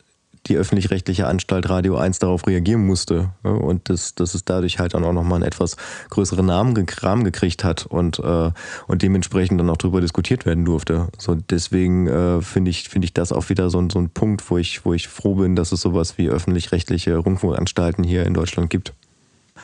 [0.47, 3.29] die öffentlich-rechtliche Anstalt Radio 1 darauf reagieren musste.
[3.43, 5.77] Ja, Und das, dass es dadurch halt dann auch nochmal einen etwas
[6.09, 8.51] größeren Rahmen gekriegt hat und, äh,
[8.87, 11.07] und dementsprechend dann auch darüber diskutiert werden durfte.
[11.17, 14.49] So deswegen äh, finde ich, finde ich das auch wieder so, ein- so ein Punkt,
[14.49, 18.69] wo ich, wo ich froh bin, dass es sowas wie öffentlich-rechtliche Rundfunkanstalten hier in Deutschland
[18.69, 18.93] gibt.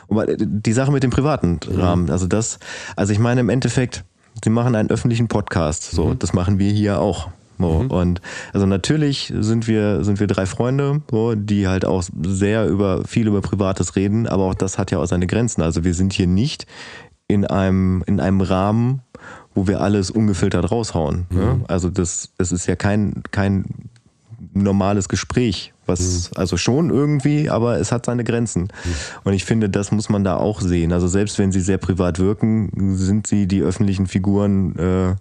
[0.09, 2.59] Aber die Sache mit dem privaten Rahmen, also das,
[2.95, 4.03] also ich meine im Endeffekt,
[4.43, 7.29] sie machen einen öffentlichen Podcast, so, das machen wir hier auch.
[7.59, 8.21] So, Und
[8.53, 13.27] also natürlich sind wir, sind wir drei Freunde, so, die halt auch sehr über viel
[13.27, 15.61] über Privates reden, aber auch das hat ja auch seine Grenzen.
[15.61, 16.65] Also wir sind hier nicht
[17.27, 19.01] in einem, in einem Rahmen,
[19.55, 21.25] wo wir alles ungefiltert raushauen.
[21.29, 21.61] Ne?
[21.67, 23.65] Also das, das ist ja kein, kein
[24.53, 28.69] normales Gespräch, was also schon irgendwie, aber es hat seine Grenzen.
[29.23, 30.91] Und ich finde, das muss man da auch sehen.
[30.91, 35.15] Also selbst wenn sie sehr privat wirken, sind sie die öffentlichen Figuren äh,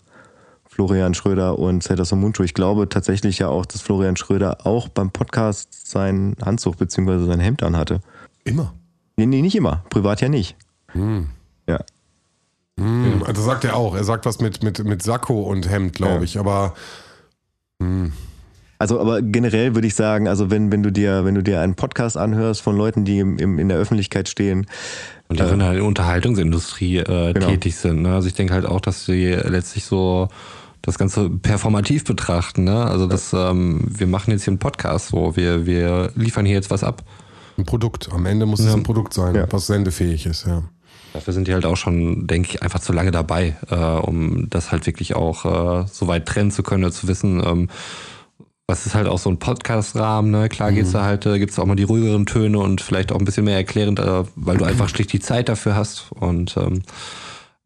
[0.72, 2.42] Florian Schröder und Zetas Muncho.
[2.42, 7.26] Ich glaube tatsächlich ja auch, dass Florian Schröder auch beim Podcast seinen Anzug bzw.
[7.26, 8.00] sein Hemd anhatte.
[8.44, 8.72] Immer.
[9.16, 9.84] Nee, nee, nicht immer.
[9.90, 10.56] Privat ja nicht.
[10.94, 11.78] Ja.
[12.80, 13.94] Hm, Das sagt er auch.
[13.94, 16.22] Er sagt was mit, mit, mit Sakko und Hemd, glaube Ja.
[16.22, 16.38] ich.
[16.38, 16.72] Aber
[18.78, 21.74] Also, aber generell würde ich sagen, also wenn, wenn du dir, wenn du dir einen
[21.74, 24.66] Podcast anhörst von Leuten, die im, im, in der Öffentlichkeit stehen,
[25.28, 27.46] Und die in der Unterhaltungsindustrie äh, Genau.
[27.46, 28.02] tätig sind.
[28.02, 28.14] Ne?
[28.14, 30.28] Also ich denke halt auch, dass sie letztlich so
[30.82, 32.64] das Ganze performativ betrachten.
[32.64, 32.84] Ne?
[32.84, 36.70] Also dass ähm, wir machen jetzt hier einen Podcast, so wir, wir liefern hier jetzt
[36.70, 37.02] was ab.
[37.56, 38.10] ein Produkt.
[38.12, 38.74] Am Ende muss es Ja.
[38.74, 39.46] ein Produkt sein, Ja.
[39.50, 40.62] was sendefähig ist, ja.
[41.12, 44.72] Dafür sind die halt auch schon, denke ich, einfach zu lange dabei, äh, um das
[44.72, 47.68] halt wirklich auch äh, so weit trennen zu können oder zu wissen, ähm,
[48.66, 50.48] was ist halt auch so ein Podcast-Rahmen, ne?
[50.48, 53.26] Klar geht's da halt, äh, gibt's auch mal die ruhigeren Töne und vielleicht auch ein
[53.26, 56.06] bisschen mehr erklärend, äh, weil du einfach schlicht die Zeit dafür hast.
[56.12, 56.82] Und ähm,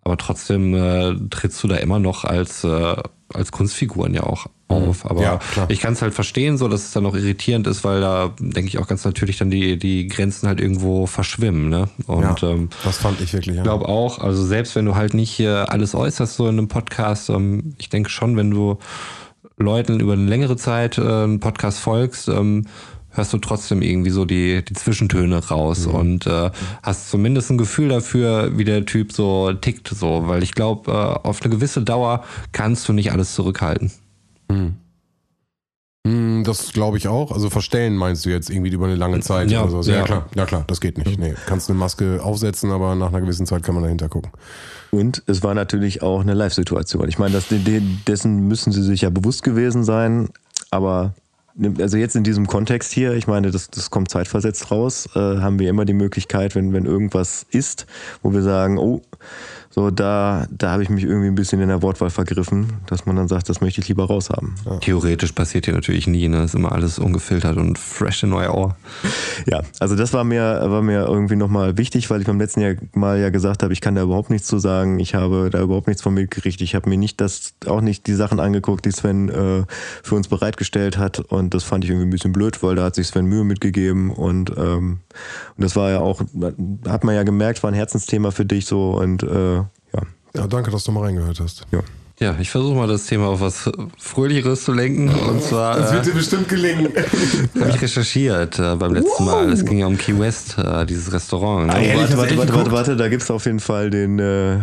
[0.07, 2.97] aber trotzdem äh, trittst du da immer noch als, äh,
[3.35, 5.05] als Kunstfiguren ja auch auf.
[5.05, 8.01] Aber Ja, ich kann es halt verstehen, so dass es dann auch irritierend ist, weil
[8.01, 11.69] da denke ich auch ganz natürlich dann die, die Grenzen halt irgendwo verschwimmen.
[11.69, 11.89] Ne?
[12.07, 13.63] Und ja ähm, das fand ich wirklich, ja.
[13.63, 16.69] ich glaube auch, also selbst wenn du halt nicht hier alles äußerst so in einem
[16.69, 18.79] Podcast, ähm, ich denke schon, wenn du
[19.57, 22.67] Leuten über eine längere Zeit äh, einen Podcast folgst, ähm,
[23.17, 26.51] hörst du trotzdem irgendwie so die, die Zwischentöne raus und äh,
[26.83, 30.95] hast zumindest ein Gefühl dafür, wie der Typ so tickt, so, weil ich glaube, äh,
[31.27, 33.91] auf eine gewisse Dauer kannst du nicht alles zurückhalten.
[36.07, 37.33] Hm, Das glaube ich auch.
[37.33, 39.91] Also verstellen meinst du jetzt irgendwie über eine lange Zeit Ja, oder so.
[39.91, 40.05] Ja, ja.
[40.05, 41.19] klar, ja klar, das geht nicht.
[41.19, 44.31] Nee, kannst eine Maske aufsetzen, aber nach einer gewissen Zeit kann man dahinter gucken.
[44.93, 47.09] Und es war natürlich auch eine Live-Situation.
[47.09, 47.43] Ich meine,
[48.07, 50.29] dessen müssen sie sich ja bewusst gewesen sein,
[50.71, 51.15] aber
[51.79, 55.59] also jetzt in diesem Kontext hier, ich meine, das, das kommt zeitversetzt raus, äh, haben
[55.59, 57.87] wir immer die Möglichkeit, wenn, wenn irgendwas ist,
[58.23, 59.01] wo wir sagen, oh,
[59.79, 63.15] so, da, da habe ich mich irgendwie ein bisschen in der Wortwahl vergriffen, dass man
[63.15, 64.55] dann sagt, das möchte ich lieber raushaben.
[64.65, 64.79] Ja.
[64.79, 66.39] Theoretisch passiert hier natürlich nie, ne?
[66.39, 68.77] Das ist immer alles ungefiltert und fresh in euer Ohr.
[69.45, 72.77] Ja, also das war mir, war mir irgendwie nochmal wichtig, weil ich beim letzten Jahr
[72.95, 75.89] Mal ja gesagt habe, ich kann da überhaupt nichts zu sagen, ich habe da überhaupt
[75.89, 79.29] nichts von mitgerichtet, ich habe mir nicht das, auch nicht die Sachen angeguckt, die Sven
[79.29, 79.65] äh,
[80.03, 82.95] für uns bereitgestellt hat und das fand ich irgendwie ein bisschen blöd, weil da hat
[82.95, 85.01] sich Sven Mühe mitgegeben und, ähm,
[85.57, 86.23] und das war ja auch,
[86.89, 89.66] hat man ja gemerkt, war ein Herzensthema für dich so und äh,
[90.37, 91.67] ja, danke, dass du mal reingehört hast.
[91.73, 91.81] Ja.
[92.19, 95.11] Ja, ich versuche mal das Thema auf was Fröhlicheres zu lenken.
[95.11, 95.77] Und zwar.
[95.77, 96.89] Das wird dir äh, bestimmt gelingen.
[97.61, 99.45] Habe ich recherchiert äh, beim letzten wow.
[99.45, 99.53] Mal.
[99.53, 101.67] Es ging ja um Key West, äh, dieses Restaurant.
[101.67, 101.75] Ne?
[101.75, 104.19] Ah, ehrlich, warte, warte, warte, warte, warte, da gibt es auf jeden Fall den.
[104.19, 104.61] Äh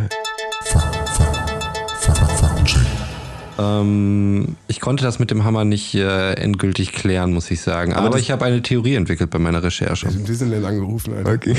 [3.60, 7.94] ähm, ich konnte das mit dem Hammer nicht äh, endgültig klären, muss ich sagen.
[7.94, 10.08] Aber, Aber ich habe eine Theorie entwickelt bei meiner Recherche.
[10.08, 11.34] Ich bin Disneyland angerufen, Alter.
[11.34, 11.56] Okay.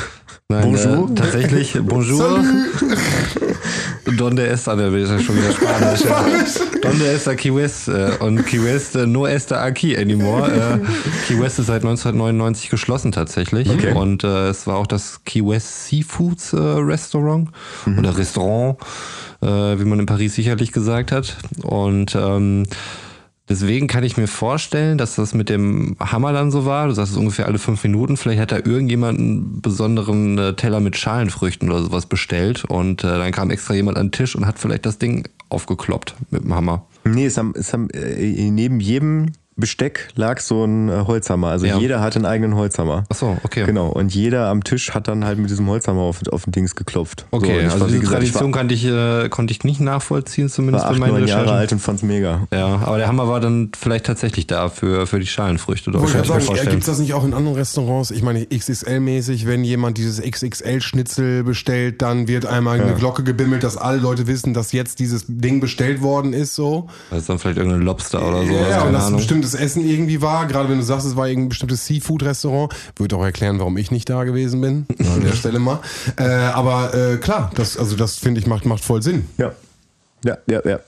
[0.48, 1.10] Nein, bonjour.
[1.10, 2.44] Äh, tatsächlich, bonjour.
[4.04, 6.00] Donde esta, der will ja schon wieder Spanisch.
[6.82, 7.88] Donde esta Key West?
[7.88, 10.50] Äh, und Key West no esta aquí anymore.
[10.50, 10.78] Äh,
[11.26, 13.70] Key West ist seit 1999 geschlossen tatsächlich.
[13.70, 13.92] Okay.
[13.92, 17.50] Und äh, es war auch das Key West Seafoods äh, Restaurant
[17.86, 17.98] mhm.
[18.00, 18.78] oder Restaurant,
[19.40, 21.36] äh, wie man in Paris sicherlich gesagt hat.
[21.62, 22.64] Und ähm,
[23.48, 26.86] Deswegen kann ich mir vorstellen, dass das mit dem Hammer dann so war.
[26.86, 28.16] Du sagst es ungefähr alle fünf Minuten.
[28.16, 33.08] Vielleicht hat da irgendjemand einen besonderen äh, Teller mit Schalenfrüchten oder sowas bestellt und äh,
[33.08, 36.54] dann kam extra jemand an den Tisch und hat vielleicht das Ding aufgekloppt mit dem
[36.54, 36.86] Hammer.
[37.04, 41.48] Nee, es haben, es haben äh, neben jedem Besteck lag so ein äh, Holzhammer.
[41.48, 41.78] Also ja.
[41.78, 43.04] jeder hatte einen eigenen Holzhammer.
[43.10, 43.64] Ach so, okay.
[43.64, 43.88] Genau.
[43.88, 47.26] Und jeder am Tisch hat dann halt mit diesem Holzhammer auf, auf den Dings geklopft.
[47.30, 50.84] Okay, so, also diese gesagt, Tradition war, kannte ich, äh, konnte ich nicht nachvollziehen, zumindest
[50.84, 51.46] war acht, für meine Recherchen.
[51.46, 52.46] Jahre alt und fand's mega.
[52.52, 55.90] Ja, aber der Hammer war dann vielleicht tatsächlich da für, für die Schalenfrüchte.
[55.90, 58.10] Doch, Wollte ich sagen, äh, gibt es das nicht auch in anderen Restaurants?
[58.10, 62.84] Ich meine, XXL-mäßig, wenn jemand dieses XXL-Schnitzel bestellt, dann wird einmal ja.
[62.84, 66.88] eine Glocke gebimmelt, dass alle Leute wissen, dass jetzt dieses Ding bestellt worden ist, so.
[67.10, 68.52] Das ist dann vielleicht irgendein Lobster oder so.
[68.52, 71.28] Ja, und das ist ein bestimmtes Essen irgendwie war, gerade wenn du sagst, es war
[71.28, 75.58] irgendein bestimmtes Seafood-Restaurant, würde auch erklären, warum ich nicht da gewesen bin, an der Stelle
[75.58, 75.80] mal.
[76.16, 79.26] Äh, aber äh, klar, das, also das finde ich macht, macht voll Sinn.
[79.38, 79.52] Ja.
[80.24, 80.78] Ja, ja, ja.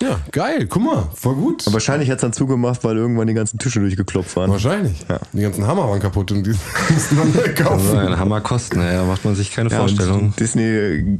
[0.00, 1.64] Ja, geil, guck mal, voll gut.
[1.66, 4.48] Aber wahrscheinlich hat es dann zugemacht, weil irgendwann die ganzen Tische durchgeklopft waren.
[4.48, 5.04] Wahrscheinlich.
[5.08, 5.18] Ja.
[5.32, 6.54] Die ganzen Hammer waren kaputt und die
[6.88, 7.72] mussten dann kaufen.
[7.72, 10.32] Also ein Hammer kosten, ja, macht man sich keine ja, Vorstellung.
[10.38, 11.18] Disney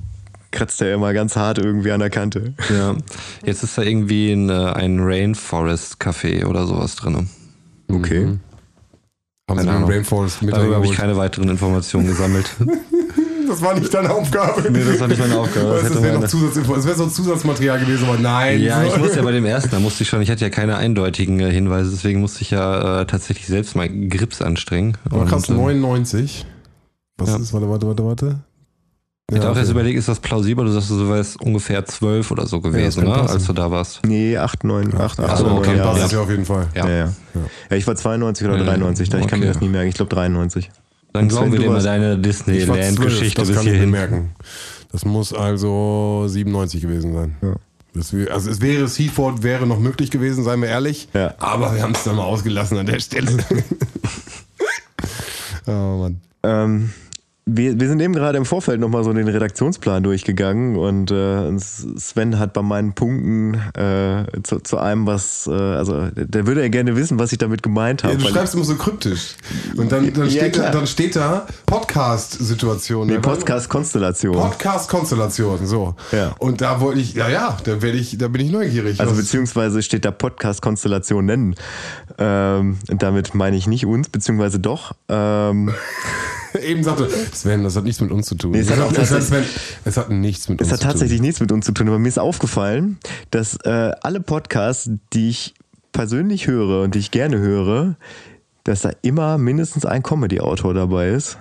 [0.50, 2.54] kratzt er immer ganz hart irgendwie an der Kante.
[2.70, 2.96] Ja,
[3.44, 7.28] jetzt ist da irgendwie ein, äh, ein Rainforest Café oder sowas drin.
[7.90, 8.26] Okay.
[8.26, 8.40] Mhm.
[9.48, 12.50] Haben Sie den Rainforest mit Darüber habe ich keine weiteren Informationen gesammelt.
[13.48, 14.70] das war nicht deine Aufgabe.
[14.70, 15.80] Nee, das war nicht meine Aufgabe.
[15.82, 16.84] Das, das wäre meine...
[16.84, 18.61] wär so Zusatzmaterial gewesen, aber nein.
[18.61, 20.76] Ja, ich musste ja bei dem ersten, da musste ich schon, ich hatte ja keine
[20.76, 24.98] eindeutigen äh, Hinweise, deswegen musste ich ja äh, tatsächlich selbst mal Grips anstrengen.
[25.11, 26.44] Aber krass, 99.
[27.16, 27.37] Was ja.
[27.37, 28.38] ist, warte, warte, warte, warte.
[29.30, 29.60] Ich ja, auch okay.
[29.60, 30.64] jetzt überlegt, ist das plausibel?
[30.64, 33.28] Du sagst, du wärst ungefähr zwölf oder so gewesen, ja, ne?
[33.28, 34.00] als du da warst.
[34.06, 35.30] Nee, acht, neun, acht, acht.
[35.30, 35.94] Achso, okay, ja.
[35.94, 36.66] das ja auf jeden Fall.
[36.74, 36.88] Ja.
[36.88, 37.12] Ja, ja.
[37.70, 37.76] ja.
[37.76, 39.30] ich war 92 oder 93, da ich okay.
[39.30, 39.88] kann mir das nie merken.
[39.90, 40.70] Ich glaube 93.
[41.12, 43.90] Dann Und glauben wir dir mal deine Disneyland-Geschichte bis hierhin.
[43.90, 44.30] merken.
[44.92, 47.36] Das muss also 97 gewesen sein.
[47.42, 47.54] Ja.
[47.92, 51.08] Das, also es wäre, Seaford wäre noch möglich gewesen, seien wir ehrlich.
[51.12, 51.34] Ja.
[51.38, 53.36] Aber wir haben es dann mal ausgelassen an der Stelle.
[55.66, 56.20] oh Mann.
[56.42, 56.90] Ähm,
[57.50, 62.38] wir, wir sind eben gerade im Vorfeld nochmal so den Redaktionsplan durchgegangen und äh, Sven
[62.38, 66.94] hat bei meinen Punkten äh, zu, zu einem was, äh, also der würde ja gerne
[66.94, 68.14] wissen, was ich damit gemeint habe.
[68.14, 69.37] Ja, du schreibst immer so kryptisch.
[69.76, 73.06] Und dann, dann, ja, steht, da, dann steht da Podcast-Situation.
[73.06, 74.34] Nee, Podcast-Konstellation.
[74.34, 75.94] Podcast-Konstellation, so.
[76.12, 76.34] Ja.
[76.38, 79.00] Und da wollte ich, ja, ja, da, werde ich, da bin ich neugierig.
[79.00, 81.54] Also beziehungsweise steht da Podcast-Konstellation nennen.
[82.18, 84.92] Ähm, damit meine ich nicht uns, beziehungsweise doch.
[85.08, 85.72] Ähm,
[86.64, 88.53] eben sagte, Sven, das hat nichts mit uns zu tun.
[88.53, 89.44] Nee, es, hat auch Sven,
[89.85, 90.79] es hat nichts mit uns zu tun.
[90.79, 92.99] Es hat tatsächlich nichts mit uns zu tun, aber mir ist aufgefallen,
[93.31, 95.55] dass äh, alle Podcasts, die ich
[95.92, 97.97] persönlich höre und die ich gerne höre,
[98.64, 101.38] dass da immer mindestens ein Comedy-Autor dabei ist.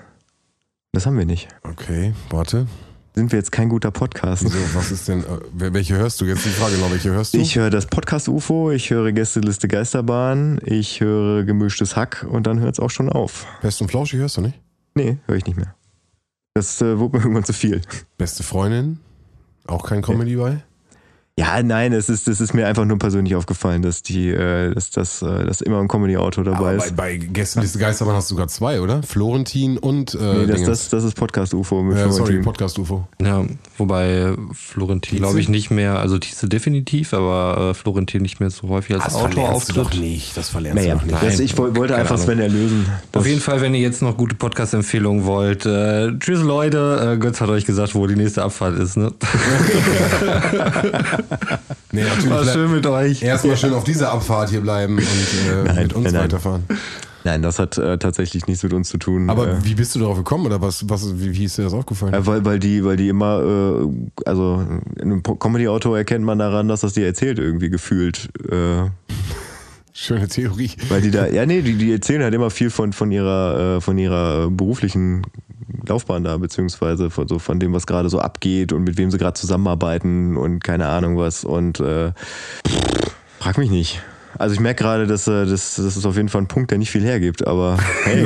[0.93, 1.47] Das haben wir nicht.
[1.63, 2.67] Okay, warte.
[3.13, 4.43] Sind wir jetzt kein guter Podcast?
[4.47, 5.25] So, was ist denn, äh,
[5.73, 6.25] welche hörst du?
[6.25, 7.39] Jetzt die Frage noch, welche hörst du?
[7.39, 12.59] Ich höre das Podcast UFO, ich höre Gästeliste Geisterbahn, ich höre Gemischtes Hack und dann
[12.59, 13.47] hört es auch schon auf.
[13.61, 14.59] Fest und Flauschig hörst du nicht?
[14.97, 15.75] Nee, höre ich nicht mehr.
[16.55, 17.81] Das äh, wurde mir irgendwann zu viel.
[18.17, 18.99] Beste Freundin?
[19.67, 20.41] Auch kein Comedy nee.
[20.41, 20.63] bei?
[21.39, 24.89] Ja, nein, es ist, es ist mir einfach nur persönlich aufgefallen, dass die, äh, dass
[24.89, 26.95] das, äh, dass immer ein Comedy-Autor dabei Aber bei, ist.
[26.95, 29.03] bei Gästeliste Geistermann hast du sogar zwei, oder?
[29.03, 32.39] Florentin und äh, nee, das, das, das ist Podcast-UFO mit äh, sorry.
[32.41, 33.07] Podcast-UFO.
[33.21, 33.45] Ja,
[33.77, 38.69] wobei Florentin, glaube ich, nicht mehr, also Tietze definitiv, aber äh, Florentin nicht mehr so
[38.69, 39.99] häufig als Autor auftritt.
[39.99, 40.35] nicht.
[40.35, 41.21] Das verlernst Naja, du nicht.
[41.21, 42.25] das, ich woll- wollte Keine einfach Ahnung.
[42.25, 42.85] Sven erlösen.
[43.11, 47.17] Das, Auf jeden Fall, wenn ihr jetzt noch gute Podcast-Empfehlungen wollt, äh, tschüss Leute, äh,
[47.19, 49.11] Götz hat euch gesagt, wo die nächste Abfahrt ist, ne?
[51.91, 52.29] Nee, natürlich.
[52.29, 53.21] War schön mit euch.
[53.23, 56.23] Erstmal schön auf dieser Abfahrt hier bleiben und äh, Nein, mit uns nein, nein.
[56.23, 56.63] weiterfahren.
[57.23, 59.29] Nein, das hat äh, tatsächlich nichts mit uns zu tun.
[59.29, 61.73] Aber äh, wie bist du darauf gekommen oder was, was, wie, wie ist dir das
[61.73, 62.13] aufgefallen?
[62.13, 63.87] Ja, weil, weil die, weil die immer, äh,
[64.25, 68.29] also in einem Comedy-Autor erkennt man daran, dass das dir erzählt irgendwie gefühlt.
[68.49, 68.89] Äh,
[69.93, 70.71] Schöne Theorie.
[70.89, 73.81] weil die da, ja nee, die, die erzählen halt immer viel von, von ihrer, äh,
[73.81, 75.23] von ihrer äh, beruflichen
[75.85, 79.17] Laufbahn da, beziehungsweise von, so von dem, was gerade so abgeht und mit wem sie
[79.17, 81.43] gerade zusammenarbeiten und keine Ahnung was.
[81.43, 82.11] Und äh,
[83.39, 84.01] frag mich nicht.
[84.37, 86.77] Also ich merke gerade, dass äh, das, das ist auf jeden Fall ein Punkt, der
[86.77, 88.25] nicht viel hergibt, aber hey,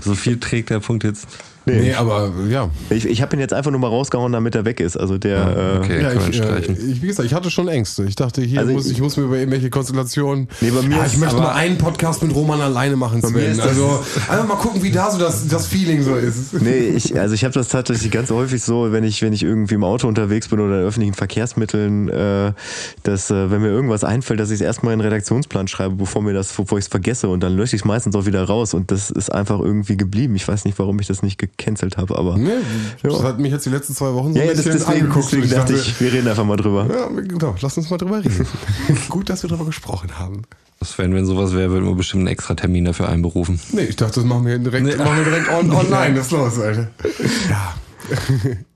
[0.00, 1.28] so viel trägt der Punkt jetzt.
[1.68, 2.68] Nee, aber ja.
[2.90, 4.96] Ich, ich habe ihn jetzt einfach nur mal rausgehauen, damit er weg ist.
[4.98, 5.98] Also der, okay.
[5.98, 8.04] äh, ja kann man ich, äh, ich, wie gesagt, ich hatte schon Ängste.
[8.04, 10.48] Ich dachte, hier Also muss ich- ich, muss mir über irgendwelche Konstellationen.
[10.60, 13.22] Nee, bei mir ja, ist- ich möchte aber- mal einen Podcast mit Roman alleine machen,
[13.22, 13.60] Sven.
[13.60, 16.52] Also einfach mal gucken, wie da so das, das Feeling so ist.
[16.60, 19.74] Nee, ich, also ich habe das tatsächlich ganz häufig so, wenn ich, wenn ich irgendwie
[19.74, 22.52] im Auto unterwegs bin oder in öffentlichen Verkehrsmitteln, äh,
[23.02, 26.22] dass äh, wenn mir irgendwas einfällt, dass ich es erstmal in den Redaktionsplan schreibe, bevor
[26.22, 28.74] mir das, bevor ich es vergesse und dann lösche ich es meistens auch wieder raus
[28.74, 30.34] und das ist einfach irgendwie geblieben.
[30.36, 32.50] Ich weiß nicht, warum ich das nicht gecancelt habe, aber Nee,
[33.02, 33.10] Ja.
[33.10, 35.00] das hat mich jetzt die letzten zwei Wochen so ja, ein ja das, bisschen deswegen,
[35.06, 35.32] angeguckt.
[35.32, 36.86] deswegen dachte ich, wir reden einfach mal drüber.
[36.90, 38.46] Ja, genau, lass uns mal drüber reden.
[39.08, 40.42] Gut, dass wir drüber gesprochen haben.
[40.82, 43.58] Sven, wenn sowas wäre, würden wir bestimmt einen extra Termin dafür einberufen.
[43.72, 46.14] Nee, ich dachte, das machen wir direkt, machen wir direkt on, online.
[46.14, 46.88] Das ist los, Alter.
[47.50, 47.74] Ja.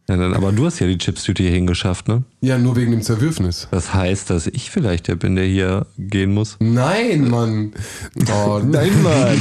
[0.08, 2.24] Ja, dann, aber du hast ja die Chipstüte hier hingeschafft, ne?
[2.40, 3.68] ja, nur wegen dem Zerwürfnis.
[3.70, 6.56] Das heißt, dass ich vielleicht der bin, der hier gehen muss.
[6.58, 7.72] Nein, Mann.
[8.28, 9.38] Oh, Nein, Mann.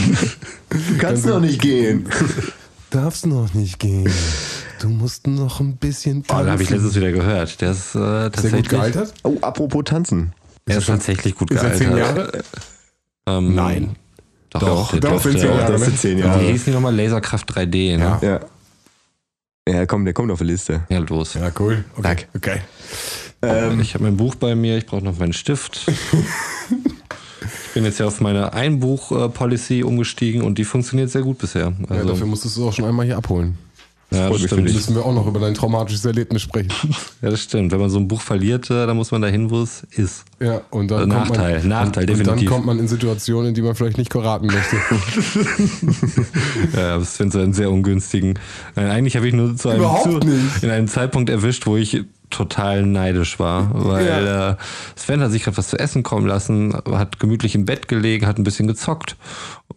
[0.69, 2.05] Du kannst noch nicht gehen.
[2.91, 4.09] Darfst noch nicht gehen.
[4.79, 6.73] Du musst noch ein bisschen Oh, da habe ich tanzen.
[6.85, 7.61] letztens wieder gehört.
[7.61, 8.61] Der ist äh, Ist tatsächlich.
[8.63, 9.13] gut gealtert?
[9.23, 10.33] Oh, apropos tanzen.
[10.65, 11.87] Er ist tatsächlich gut Ist er gealtert.
[11.89, 12.43] zehn Jahre?
[13.27, 13.95] Ähm, Nein.
[14.51, 15.71] Doch, Doch, doch, dürfte- sind zehn Jahre.
[15.71, 15.85] das ne?
[15.87, 16.39] sind zehn Wie Jahre.
[16.41, 16.95] hieß die nochmal?
[16.95, 18.19] Laserkraft 3D, ne?
[18.21, 18.21] Ja.
[18.21, 18.39] Ja.
[19.69, 20.83] Ja, komm, der kommt auf die Liste.
[20.89, 21.35] Ja, los.
[21.35, 21.85] Ja, cool.
[21.95, 22.01] Okay.
[22.01, 22.27] Dank.
[22.35, 22.61] okay.
[23.43, 25.85] Ähm, ich habe mein Buch bei mir, ich brauche noch meinen Stift.
[27.71, 31.71] ich bin jetzt ja auf meine Einbuch-Policy umgestiegen und die funktioniert sehr gut bisher.
[31.89, 33.57] Ja, Also, dafür musstest du auch schon einmal hier abholen.
[34.11, 34.67] ja, das mich stimmt.
[34.67, 34.75] dich.
[34.75, 36.69] Müssen wir auch noch über dein traumatisches Erlebnis sprechen.
[37.21, 37.71] Ja, das stimmt.
[37.71, 40.25] Wenn man so ein Buch verliert, äh, dann muss man dahin, wo es ist.
[40.41, 42.49] Ja, und dann Also kommt Nachteil, man, Nachteil, und, und dann definitiv.
[42.49, 44.75] kommt man in Situationen, in die man vielleicht nicht geraten möchte.
[46.75, 48.37] Ja, das finde ich einen sehr ungünstigen.
[48.75, 50.19] Äh, eigentlich habe ich nur zu einem, zu,
[50.61, 54.49] in einem Zeitpunkt erwischt, wo ich total neidisch war, weil Ja.
[54.51, 54.55] äh,
[54.95, 58.37] Sven hat sich gerade was zu essen kommen lassen, hat gemütlich im Bett gelegen, hat
[58.39, 59.15] ein bisschen gezockt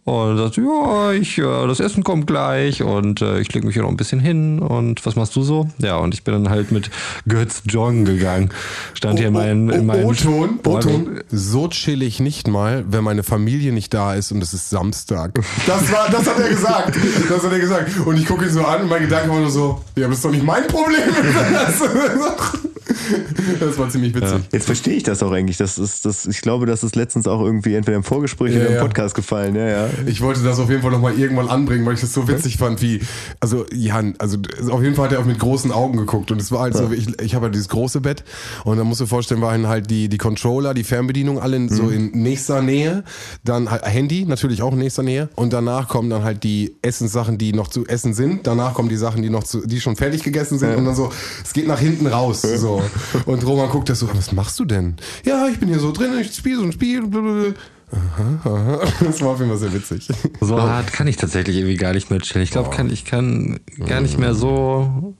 [0.03, 3.83] und sagt, ja, ich, äh, das Essen kommt gleich und äh, ich lege mich hier
[3.83, 5.67] noch ein bisschen hin und was machst du so?
[5.77, 6.89] Ja, und ich bin dann halt mit
[7.27, 8.49] Götz joggen gegangen.
[8.93, 11.21] Stand hier in meinem, in meinem O-Ton, O-Ton.
[11.29, 15.39] So chill ich nicht mal, wenn meine Familie nicht da ist und es ist Samstag.
[15.67, 16.97] Das war, das hat er gesagt.
[17.29, 17.91] Das hat er gesagt.
[18.05, 20.25] Und ich gucke ihn so an und mein Gedanke war nur so, ja, das ist
[20.25, 21.01] doch nicht mein Problem.
[23.59, 24.39] Das war ziemlich witzig.
[24.51, 25.57] Jetzt verstehe ich das auch eigentlich.
[25.57, 28.69] Das ist, das, ich glaube, das ist letztens auch irgendwie entweder im Vorgespräch Ja, oder
[28.69, 28.81] im ja.
[28.81, 29.55] Podcast gefallen.
[29.55, 29.89] Ja, ja.
[30.05, 32.81] Ich wollte das auf jeden Fall nochmal irgendwann anbringen, weil ich das so witzig fand,
[32.81, 33.01] wie,
[33.39, 34.37] also Jan, also
[34.69, 36.91] auf jeden Fall hat er auch mit großen Augen geguckt und es war halt so,
[36.91, 38.23] ich, ich habe halt dieses große Bett
[38.63, 41.69] und dann musst du dir vorstellen, waren halt die, die Controller, die Fernbedienung alle in,
[41.69, 43.03] so in nächster Nähe,
[43.43, 47.37] dann halt Handy natürlich auch in nächster Nähe und danach kommen dann halt die Essenssachen,
[47.37, 50.23] die noch zu essen sind, danach kommen die Sachen, die noch zu, die schon fertig
[50.23, 51.11] gegessen sind und dann so,
[51.43, 52.81] es geht nach hinten raus, so.
[53.25, 54.95] Und Roman guckt das so, was machst du denn?
[55.23, 57.53] Ja, ich bin hier so drin, ich spiele so ein Spiel, blablabla.
[57.91, 58.79] Aha, aha.
[59.05, 60.07] Das war auf jeden Fall sehr witzig.
[60.41, 62.43] So hart kann ich tatsächlich irgendwie gar nicht mehr chillen.
[62.43, 65.13] Ich glaube, kann, ich kann gar nicht mehr so.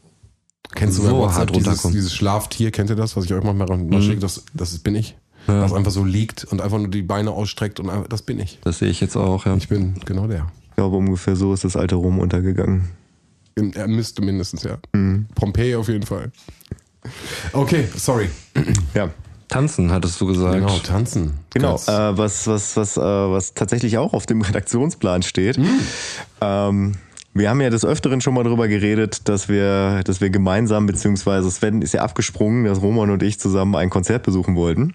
[0.73, 1.95] Kennst du So WhatsApp hart dieses, runterkommen.
[1.95, 2.71] dieses Schlaftier?
[2.71, 4.19] Kennt ihr das, was ich euch manchmal mal schicke?
[4.19, 5.15] Das, das bin ich.
[5.47, 8.58] Was einfach so liegt und einfach nur die Beine ausstreckt und einfach, das bin ich.
[8.63, 9.56] Das sehe ich jetzt auch, ja.
[9.56, 10.47] Ich bin genau der.
[10.69, 12.89] Ich glaube, ungefähr so ist das alte Rom untergegangen.
[13.75, 14.80] Er müsste mindestens, ja.
[15.36, 16.32] Pompeii auf jeden Fall.
[17.54, 18.30] Okay, sorry.
[18.94, 19.10] Ja.
[19.48, 20.56] Tanzen, hattest du gesagt.
[20.56, 21.34] Genau, tanzen.
[21.54, 25.60] Genau, äh, was, was, was, äh, was tatsächlich auch auf dem Redaktionsplan steht.
[26.41, 26.94] Ähm,
[27.34, 31.52] wir haben ja des Öfteren schon mal drüber geredet, dass wir, dass wir gemeinsam, beziehungsweise
[31.52, 34.94] Sven ist ja abgesprungen, dass Roman und ich zusammen ein Konzert besuchen wollten,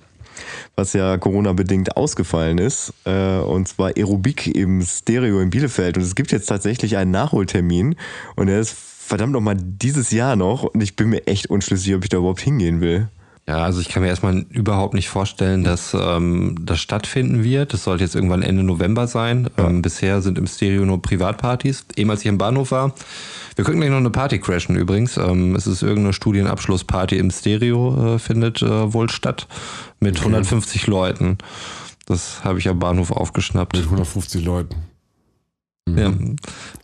[0.74, 2.92] was ja Corona-bedingt ausgefallen ist.
[3.04, 5.96] Äh, und zwar Aerobik im Stereo in Bielefeld.
[5.96, 7.94] Und es gibt jetzt tatsächlich einen Nachholtermin
[8.36, 8.74] und der ist
[9.10, 12.18] verdammt noch mal dieses Jahr noch und ich bin mir echt unschlüssig, ob ich da
[12.18, 13.08] überhaupt hingehen will.
[13.48, 17.72] Ja, also ich kann mir erstmal überhaupt nicht vorstellen, dass ähm, das stattfinden wird.
[17.72, 19.50] Das sollte jetzt irgendwann Ende November sein.
[19.58, 21.86] Ähm, bisher sind im Stereo nur Privatpartys.
[21.96, 22.94] Eben als ich im Bahnhof war,
[23.56, 25.16] wir könnten gleich noch eine Party crashen übrigens.
[25.16, 29.48] Ähm, es ist irgendeine Studienabschlussparty im Stereo, äh, findet äh, wohl statt.
[29.98, 31.38] Mit 150 Leuten.
[32.06, 33.74] Das habe ich am Bahnhof aufgeschnappt.
[33.76, 34.76] Mit 150 Leuten.
[35.88, 36.12] Ja,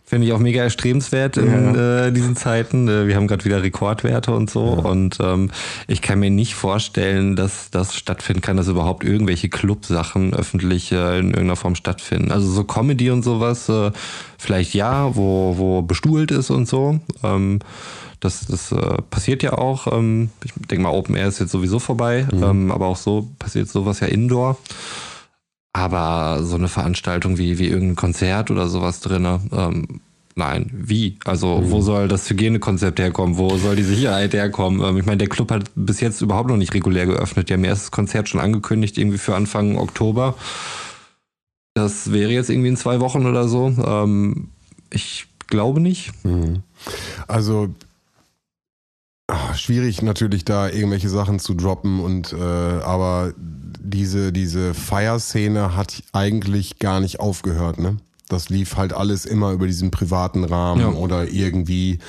[0.03, 2.87] finde ich auch mega erstrebenswert in äh, diesen Zeiten.
[2.87, 4.63] Äh, wir haben gerade wieder Rekordwerte und so.
[4.63, 5.51] Und ähm,
[5.87, 11.19] ich kann mir nicht vorstellen, dass das stattfinden kann, dass überhaupt irgendwelche Clubsachen öffentlich äh,
[11.19, 12.31] in irgendeiner Form stattfinden.
[12.31, 13.91] Also so Comedy und sowas, äh,
[14.37, 16.99] vielleicht ja, wo, wo bestuhlt ist und so.
[17.23, 17.59] Ähm,
[18.19, 19.91] das das äh, passiert ja auch.
[19.91, 22.27] Ähm, ich denke mal, Open Air ist jetzt sowieso vorbei.
[22.31, 24.57] Ähm, aber auch so passiert sowas ja indoor.
[25.77, 30.01] Aber so eine Veranstaltung wie, wie irgendein Konzert oder sowas drinne, ähm,
[30.33, 31.19] nein, wie?
[31.23, 33.37] Also wo soll das Hygienekonzept herkommen?
[33.37, 34.81] Wo soll die Sicherheit herkommen?
[34.83, 37.49] Ähm, ich meine, der Club hat bis jetzt überhaupt noch nicht regulär geöffnet.
[37.49, 40.33] Die haben ihr erstes Konzert schon angekündigt, irgendwie für Anfang Oktober.
[41.75, 43.67] Das wäre jetzt irgendwie in zwei Wochen oder so.
[43.67, 44.49] Ähm,
[44.89, 46.11] ich glaube nicht.
[47.27, 47.69] Also
[49.27, 53.35] ah, schwierig natürlich da irgendwelche Sachen zu droppen und äh, aber
[53.89, 57.97] diese diese Feierszene hat eigentlich gar nicht aufgehört, ne?
[58.29, 60.89] Das lief halt alles immer über diesen privaten Rahmen Ja.
[60.89, 61.99] oder irgendwie.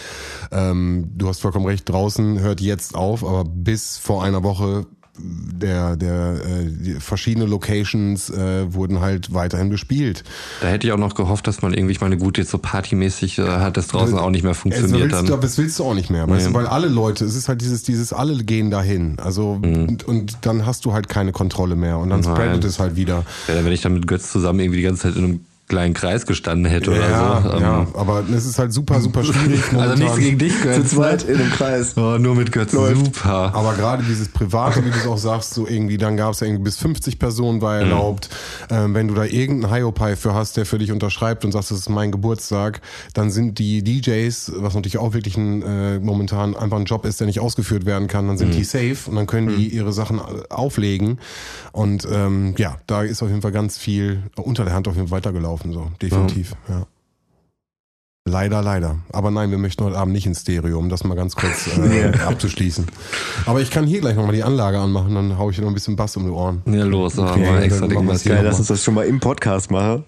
[0.51, 1.89] Ähm, du hast vollkommen recht.
[1.89, 4.87] Draußen hört jetzt auf, aber bis vor einer Woche
[5.21, 10.25] der der äh, verschiedene Locations äh, wurden halt weiterhin bespielt.
[10.61, 13.39] Da hätte ich auch noch gehofft, dass man irgendwie, ich meine, gut, jetzt so partymäßig
[13.39, 15.41] äh, hat das draußen auch nicht mehr Das funktioniert willst, dann.
[15.41, 16.53] das willst du auch nicht mehr, weißt Nee.
[16.53, 19.17] du, weil alle Leute, es ist halt dieses, dieses alle gehen dahin.
[19.19, 19.89] Also Mhm.
[19.89, 22.35] und, und dann hast du halt keine Kontrolle mehr und dann Nein.
[22.37, 23.25] spreadet es halt wieder.
[23.49, 26.27] Ja, wenn ich dann mit Götz zusammen irgendwie die ganze Zeit in einem kleinen Kreis
[26.27, 26.97] gestanden hätte ja,
[27.41, 27.59] oder so.
[27.61, 29.61] ja, Ähm, aber es ist halt super, super schwierig.
[29.79, 30.91] Also nichts gegen dich, Zu Götz.
[30.91, 31.97] zweit in einem Kreis.
[31.97, 32.73] Oh, nur mit Götz.
[32.73, 33.05] Läuft.
[33.05, 33.53] Super.
[33.55, 36.47] Aber gerade dieses Private, wie du es auch sagst, so irgendwie, dann gab es ja
[36.47, 38.29] irgendwie bis 50 Personen war erlaubt.
[38.71, 41.79] Ähm, wenn du da irgendeinen Hiopai für hast, der für dich unterschreibt und sagst, das
[41.79, 42.81] ist mein Geburtstag,
[43.15, 47.21] dann sind die DJs, was natürlich auch wirklich ein, äh, momentan einfach ein Job ist,
[47.21, 50.19] der nicht ausgeführt werden kann, dann sind die safe und dann können die ihre Sachen
[50.19, 51.19] äh, auflegen.
[51.73, 55.09] Und ähm, ja, da ist auf jeden Fall ganz viel unter der Hand auf jeden
[55.09, 56.55] Fall weitergelaufen, so definitiv.
[56.69, 56.87] Ja.
[58.29, 58.97] Leider, leider.
[59.13, 62.13] Aber nein, wir möchten heute Abend nicht ins Stereo, um das mal ganz kurz äh,
[62.27, 62.87] abzuschließen.
[63.47, 65.75] Aber ich kann hier gleich nochmal die Anlage anmachen, dann hau ich dir noch ein
[65.75, 66.63] bisschen Bass um die Ohren.
[66.67, 69.07] Ja, los, aber Okay, mal extra Ding was hier Geil, lass uns das schon mal
[69.07, 70.05] im Podcast machen.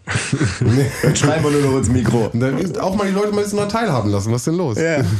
[1.03, 2.31] Dann schreiben wir nur noch ins Mikro.
[2.33, 4.31] Und dann ist auch mal die Leute mal ein bisschen daran teilhaben lassen.
[4.33, 4.79] Was ist denn los?
[4.79, 5.03] Ja.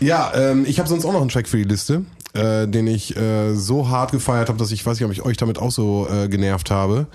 [0.00, 3.16] Ja, ähm, ich habe sonst auch noch einen Track für die Liste, äh, den ich
[3.16, 6.06] äh, so hart gefeiert habe, dass ich weiß nicht, ob ich euch damit auch so
[6.10, 7.06] äh, genervt habe.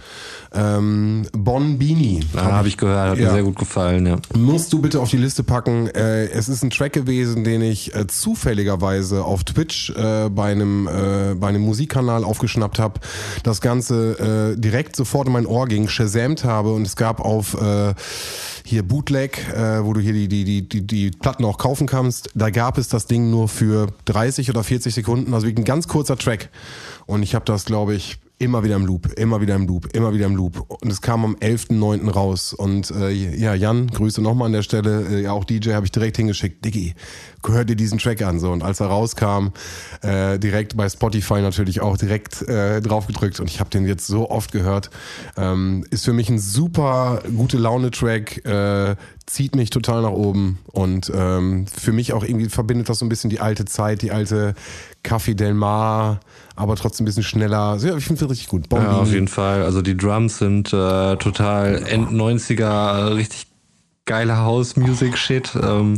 [0.53, 2.21] Ähm, Bon Bini.
[2.35, 3.25] Habe ich gehört, hat Ja.
[3.27, 4.17] mir sehr gut gefallen, ja.
[4.37, 5.87] Musst du bitte auf die Liste packen.
[5.87, 10.87] Äh, es ist ein Track gewesen, den ich äh, zufälligerweise auf Twitch äh, bei einem
[10.87, 12.99] äh, bei einem Musikkanal aufgeschnappt habe.
[13.43, 17.59] Das Ganze äh, direkt sofort in mein Ohr ging, shazamt habe und es gab auf
[17.61, 17.93] äh,
[18.63, 22.29] hier Bootleg, äh, wo du hier die, die, die, die, die Platten auch kaufen kannst.
[22.33, 25.87] Da gab es das Ding nur für 30 oder 40 Sekunden, also wirklich ein ganz
[25.87, 26.49] kurzer Track.
[27.05, 30.13] Und ich habe das, glaube ich, immer wieder im Loop, immer wieder im Loop, immer
[30.13, 30.65] wieder im Loop.
[30.81, 32.09] Und es kam am 11.9.
[32.09, 32.53] raus.
[32.53, 35.07] Und äh, ja, Jan, Grüße nochmal an der Stelle.
[35.07, 36.63] Äh, ja, auch DJ habe ich direkt hingeschickt.
[36.65, 36.95] Diggi,
[37.49, 38.39] hör dir diesen Track an.
[38.39, 38.51] So.
[38.51, 39.49] Und als er rauskam,
[40.01, 43.39] äh, direkt bei Spotify natürlich auch direkt äh, drauf gedrückt.
[43.39, 44.89] Und ich habe den jetzt so oft gehört.
[45.37, 48.45] Ähm, ist für mich ein super gute Laune-Track.
[48.45, 50.59] Äh, zieht mich total nach oben.
[50.71, 54.11] Und ähm, für mich auch irgendwie verbindet das so ein bisschen die alte Zeit, die
[54.11, 54.53] alte
[55.03, 56.19] Café Del Mar,
[56.55, 57.77] aber trotzdem ein bisschen schneller.
[57.79, 58.63] Ja, ich finde es richtig gut.
[58.63, 58.99] Ja, Bombini.
[58.99, 59.63] auf jeden Fall.
[59.63, 63.47] Also die Drums sind äh, total End 90er, äh, richtig
[64.05, 65.57] geiler House-Music-Shit.
[65.61, 65.97] Ähm,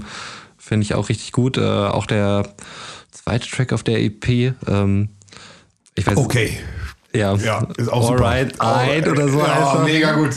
[0.68, 1.58] Finde ich auch richtig gut.
[1.58, 2.44] Äh, auch der
[3.12, 4.54] zweite Track auf der EP.
[4.68, 5.10] Ähm,
[5.96, 6.58] ich weiß Okay.
[7.16, 8.12] Ja, Ja, ist auch.
[8.12, 9.40] Alright, Alright oder so.
[9.40, 10.32] Ja, mega gut.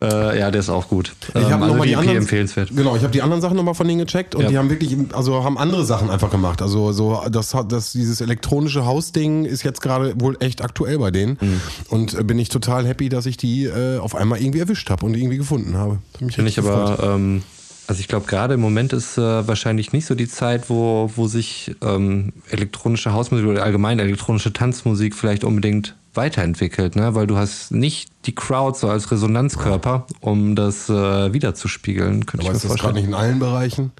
[0.00, 1.12] Äh, ja, der ist auch gut.
[1.28, 2.70] Ich Ähm, habe also nochmal die die EP anderen, empfehlenswert.
[2.74, 4.48] Genau, ich habe die anderen Sachen nochmal von denen gecheckt und Ja.
[4.48, 6.60] die haben wirklich, also haben andere Sachen einfach gemacht.
[6.60, 11.12] Also so das hat das dieses elektronische Hausding ist jetzt gerade wohl echt aktuell bei
[11.12, 11.60] denen Mhm.
[11.90, 15.06] und äh, bin ich total happy, dass ich die äh, auf einmal irgendwie erwischt habe
[15.06, 15.98] und irgendwie gefunden habe.
[16.18, 17.42] Finde ich aber, ähm,
[17.86, 21.26] also ich glaube, gerade im Moment ist äh, wahrscheinlich nicht so die Zeit, wo, wo
[21.26, 27.14] sich ähm, elektronische Hausmusik oder allgemein elektronische Tanzmusik vielleicht unbedingt weiterentwickelt, ne?
[27.14, 32.56] weil du hast nicht die Crowd so als Resonanzkörper, um das äh, wiederzuspiegeln, könnte aber
[32.56, 33.92] ich ist mir das gerade nicht in allen Bereichen?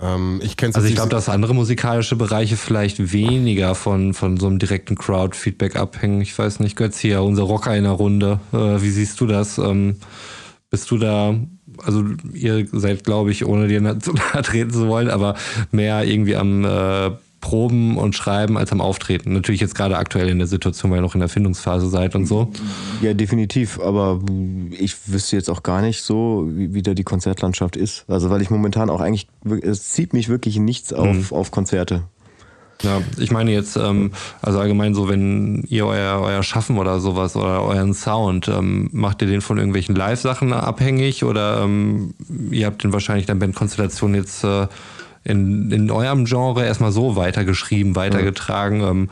[0.00, 4.46] Ähm, ich kenne Also ich glaube, dass andere musikalische Bereiche vielleicht weniger von, von so
[4.46, 6.20] einem direkten Crowd-Feedback abhängen.
[6.20, 8.38] Ich weiß nicht, Götz hier, unser Rocker in der Runde.
[8.52, 9.58] Äh, wie siehst du das?
[9.58, 9.96] Ähm,
[10.70, 11.34] bist du da,
[11.84, 15.34] also ihr seid, glaube ich, ohne dir zu nahe treten zu wollen, aber
[15.70, 17.10] mehr irgendwie am äh,
[17.40, 19.32] Proben und Schreiben als am Auftreten.
[19.32, 22.26] Natürlich jetzt gerade aktuell in der Situation, weil ihr noch in der Findungsphase seid und
[22.26, 22.50] so.
[23.00, 23.80] Ja, definitiv.
[23.80, 24.20] Aber
[24.72, 28.04] ich wüsste jetzt auch gar nicht so, wie, wie da die Konzertlandschaft ist.
[28.08, 29.28] Also weil ich momentan auch eigentlich,
[29.62, 32.02] es zieht mich wirklich nichts auf, auf Konzerte.
[32.82, 37.34] Ja, ich meine jetzt, ähm, also allgemein so, wenn ihr euer, euer Schaffen oder sowas
[37.34, 42.14] oder euren Sound, ähm, macht ihr den von irgendwelchen Live-Sachen abhängig oder ähm,
[42.50, 44.68] ihr habt den wahrscheinlich in der Bandkonstellation jetzt äh,
[45.24, 48.80] in, in eurem Genre erstmal so weitergeschrieben, weitergetragen.
[48.82, 49.10] Ähm,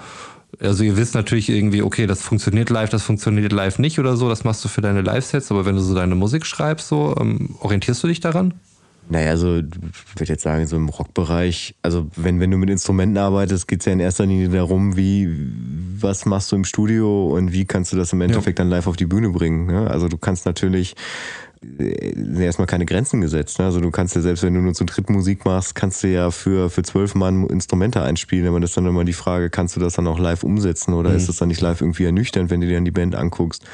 [0.60, 4.28] also ihr wisst natürlich irgendwie, okay, das funktioniert live, das funktioniert live nicht oder so,
[4.28, 7.56] das machst du für deine Live-Sets, aber wenn du so deine Musik schreibst, so, ähm,
[7.60, 8.54] orientierst du dich daran?
[9.08, 13.18] Naja, also ich würde jetzt sagen, so im Rockbereich, also wenn, wenn du mit Instrumenten
[13.18, 15.28] arbeitest, geht es ja in erster Linie darum, wie,
[16.00, 18.64] was machst du im Studio und wie kannst du das im Endeffekt ja.
[18.64, 19.66] dann live auf die Bühne bringen.
[19.66, 19.88] Ne?
[19.88, 20.96] Also du kannst natürlich
[21.62, 23.58] äh, erstmal keine Grenzen gesetzt.
[23.58, 23.64] Ne?
[23.64, 26.30] Also du kannst ja selbst, wenn du nur zu dritt Musik machst, kannst du ja
[26.30, 28.46] für, für zwölf Mann Instrumente einspielen.
[28.46, 31.10] Aber das ist dann immer die Frage, kannst du das dann auch live umsetzen oder
[31.10, 31.16] mhm.
[31.16, 33.64] ist das dann nicht live irgendwie ernüchternd, wenn du dir dann die Band anguckst?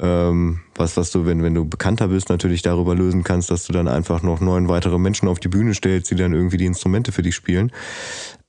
[0.00, 3.72] Ähm, was, was du, wenn, wenn du bekannter bist, natürlich darüber lösen kannst, dass du
[3.72, 7.12] dann einfach noch neun weitere Menschen auf die Bühne stellst, die dann irgendwie die Instrumente
[7.12, 7.70] für dich spielen.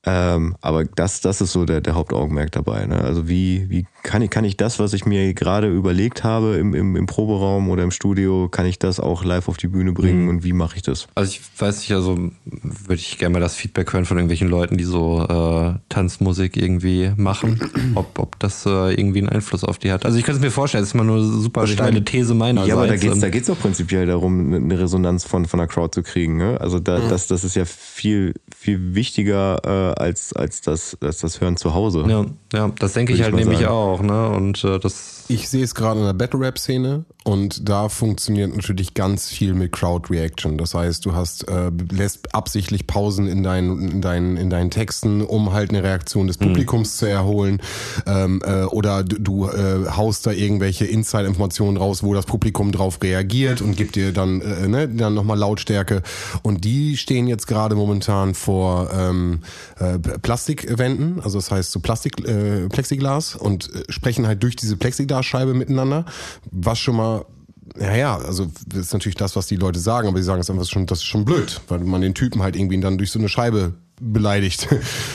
[0.04, 2.86] Ähm, aber das, das ist so der, der Hauptaugenmerk dabei.
[2.86, 3.00] Ne?
[3.00, 6.74] Also wie, wie kann ich, kann ich das, was ich mir gerade überlegt habe im,
[6.74, 10.24] im, im Proberaum oder im Studio, kann ich das auch live auf die Bühne bringen
[10.24, 10.28] mhm.
[10.28, 11.06] und wie mache ich das?
[11.14, 14.76] Also ich weiß nicht, also würde ich gerne mal das Feedback hören von irgendwelchen Leuten,
[14.76, 17.60] die so äh, Tanzmusik irgendwie machen,
[17.94, 20.04] ob, ob das äh, irgendwie einen Einfluss auf die hat.
[20.04, 22.68] Also ich könnte es mir vorstellen, das ist immer nur eine super steile These meinerseits.
[22.70, 25.68] Ja, aber da geht es da geht's auch prinzipiell darum, eine Resonanz von, von der
[25.68, 26.36] Crowd zu kriegen.
[26.36, 26.60] Ne?
[26.60, 27.08] Also da, mhm.
[27.08, 31.74] das, das ist ja viel, viel wichtiger äh, als, als, das, als das Hören zu
[31.74, 32.04] Hause.
[32.08, 33.70] Ja, ja das denke ich halt nämlich sagen.
[33.70, 34.02] auch.
[34.02, 34.28] Ne?
[34.28, 38.54] Und äh, das ich sehe es gerade in der Battle Rap Szene und da funktioniert
[38.54, 40.58] natürlich ganz viel mit Crowd Reaction.
[40.58, 45.22] Das heißt, du hast äh, lässt absichtlich Pausen in deinen in deinen in deinen Texten,
[45.22, 46.46] um halt eine Reaktion des mhm.
[46.46, 46.98] Publikums mhm.
[46.98, 47.62] zu erholen.
[48.06, 52.98] Ähm, äh, oder du, du äh, haust da irgendwelche Inside-Informationen raus, wo das Publikum drauf
[53.02, 56.02] reagiert und gibt dir dann äh, ne, dann nochmal Lautstärke.
[56.42, 59.40] Und die stehen jetzt gerade momentan vor ähm,
[59.78, 64.76] äh, Plastikwänden, also das heißt so Plastik äh, Plexiglas und äh, sprechen halt durch diese
[65.22, 66.04] Plexiglasscheibe miteinander,
[66.50, 67.24] was schon mal
[67.80, 70.50] ja, ja, also das ist natürlich das, was die Leute sagen, aber sie sagen es
[70.50, 73.18] einfach schon, das ist schon blöd, weil man den Typen halt irgendwie dann durch so
[73.18, 74.68] eine Scheibe beleidigt.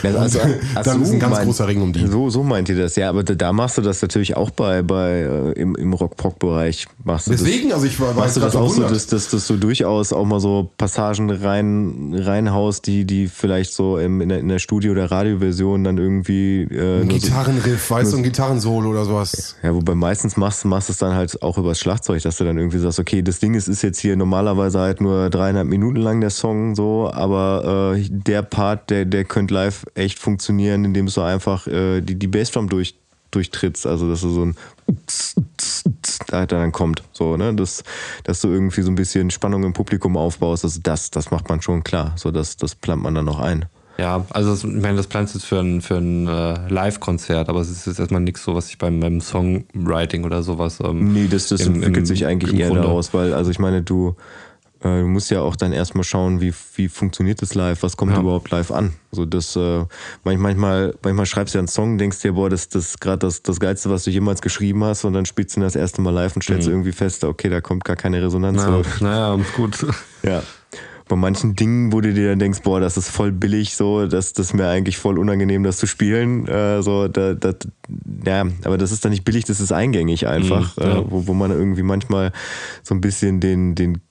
[0.03, 0.19] Also,
[0.75, 2.07] also, dann ist ein ganz mein, großer Ring um die.
[2.07, 3.09] So, so meint ihr das, ja.
[3.09, 6.87] Aber da machst du das natürlich auch bei, bei äh, im, im Rock-Pop-Bereich.
[7.03, 9.47] Machst du Deswegen, das, also ich war machst du das auch so, dass, dass, dass
[9.47, 14.39] du durchaus auch mal so Passagen rein reinhaust, die, die vielleicht so im, in, der,
[14.39, 16.63] in der Studio- oder Radioversion dann irgendwie.
[16.63, 19.55] Äh, ein Gitarrenriff, so, weißt du, ein Gitarrensolo oder sowas.
[19.63, 22.79] Ja, wobei meistens machst du es dann halt auch übers Schlagzeug, dass du dann irgendwie
[22.79, 26.29] sagst, okay, das Ding ist, ist jetzt hier normalerweise halt nur dreieinhalb Minuten lang der
[26.29, 31.67] Song so, aber äh, der Part, der, der könnte live echt funktionieren, indem du einfach
[31.67, 32.95] äh, die, die Bassdrum durch,
[33.31, 33.85] durchtrittst.
[33.87, 34.55] Also, dass du so ein
[36.27, 37.03] da dann kommt.
[37.11, 37.53] So, ne?
[37.53, 37.83] Das,
[38.23, 41.61] dass du irgendwie so ein bisschen Spannung im Publikum aufbaust, also das, das macht man
[41.61, 42.13] schon klar.
[42.15, 43.65] So, das, das plant man dann noch ein.
[43.97, 47.49] Ja, also das, ich meine, das planst du jetzt für ein, für ein äh, Live-Konzert,
[47.49, 50.79] aber es ist jetzt erstmal nichts so, was ich beim, beim Songwriting oder sowas.
[50.83, 52.83] Ähm, nee, das, das im, entwickelt im, sich eigentlich eher Grunde.
[52.83, 54.15] daraus, weil, also ich meine, du,
[54.81, 58.13] äh, du musst ja auch dann erstmal schauen, wie, wie funktioniert das live, was kommt
[58.13, 58.19] ja.
[58.19, 58.93] überhaupt live an.
[59.11, 59.85] Also das äh,
[60.23, 63.41] manchmal, manchmal schreibst du ja einen Song, denkst dir, boah, das, das ist gerade das,
[63.41, 66.11] das Geilste, was du jemals geschrieben hast, und dann spielst du ihn das erste Mal
[66.11, 66.73] live und stellst mhm.
[66.73, 68.63] irgendwie fest, okay, da kommt gar keine Resonanz.
[68.63, 69.85] Naja, naja gut.
[70.23, 70.41] Ja.
[71.07, 74.33] Bei manchen Dingen, wo du dir dann denkst, boah, das ist voll billig, so, das,
[74.33, 76.47] das ist mir eigentlich voll unangenehm, das zu spielen.
[76.47, 77.53] Äh, so, da, da,
[78.25, 80.97] ja, aber das ist dann nicht billig, das ist eingängig einfach, mhm, ja.
[80.97, 82.33] äh, wo, wo man irgendwie manchmal
[82.83, 84.01] so ein bisschen den, den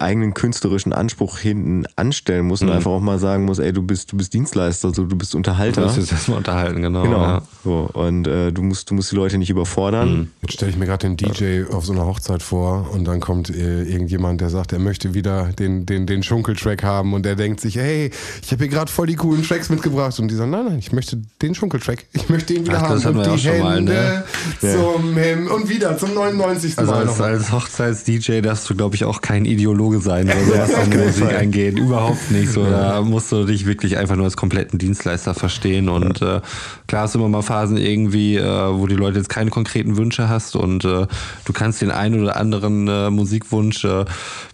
[0.00, 2.74] eigenen künstlerischen Anspruch hinten anstellen muss und mhm.
[2.74, 5.82] einfach auch mal sagen muss, ey, du bist, du bist Dienstleister, so, du bist Unterhalter.
[5.82, 7.04] Du musst jetzt erstmal unterhalten, genau.
[7.04, 7.22] Genau.
[7.22, 7.42] Ja.
[7.62, 10.12] So, und äh, du musst, du musst die Leute nicht überfordern.
[10.12, 10.30] Mhm.
[10.42, 13.50] Jetzt stelle ich mir gerade den DJ auf so einer Hochzeit vor und dann kommt
[13.50, 17.60] äh, irgendjemand, der sagt, er möchte wieder den, den, den Schunkeltrack haben und der denkt
[17.60, 18.10] sich, hey,
[18.42, 20.90] ich habe hier gerade voll die coolen Tracks mitgebracht und die sagen, nein, nein, ich
[20.90, 22.04] möchte den Schunkeltrack.
[22.12, 23.16] Ich möchte ihn wieder Ach, haben.
[23.16, 24.24] und die Hände mal, ne?
[24.60, 26.76] zum Himmel und wieder zum 99.
[26.78, 30.58] Also Mal als, als Hochzeits-DJ darfst du, glaube ich, auch kein Ideologe Ideologe sein, so,
[30.58, 31.78] was an Musik angeht.
[31.78, 32.64] Überhaupt nicht so.
[32.64, 35.88] Da musst du dich wirklich einfach nur als kompletten Dienstleister verstehen.
[35.88, 36.40] Und äh,
[36.86, 40.28] klar hast du immer mal Phasen irgendwie, äh, wo die Leute jetzt keine konkreten Wünsche
[40.28, 41.06] hast und äh,
[41.44, 44.04] du kannst den einen oder anderen äh, Musikwunsch, äh,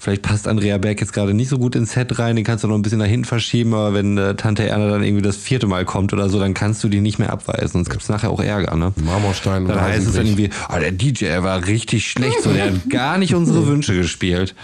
[0.01, 2.69] vielleicht passt Andrea Berg jetzt gerade nicht so gut ins Set rein, den kannst du
[2.69, 5.67] noch ein bisschen nach hinten verschieben, aber wenn äh, Tante Erna dann irgendwie das vierte
[5.67, 7.69] Mal kommt oder so, dann kannst du die nicht mehr abweisen.
[7.69, 8.77] Sonst gibt es nachher auch Ärger.
[8.77, 8.93] Ne?
[8.97, 9.67] Marmorstein.
[9.67, 13.19] Dann heißt es dann irgendwie, oh, der DJ war richtig schlecht, so der hat gar
[13.19, 14.55] nicht unsere Wünsche gespielt.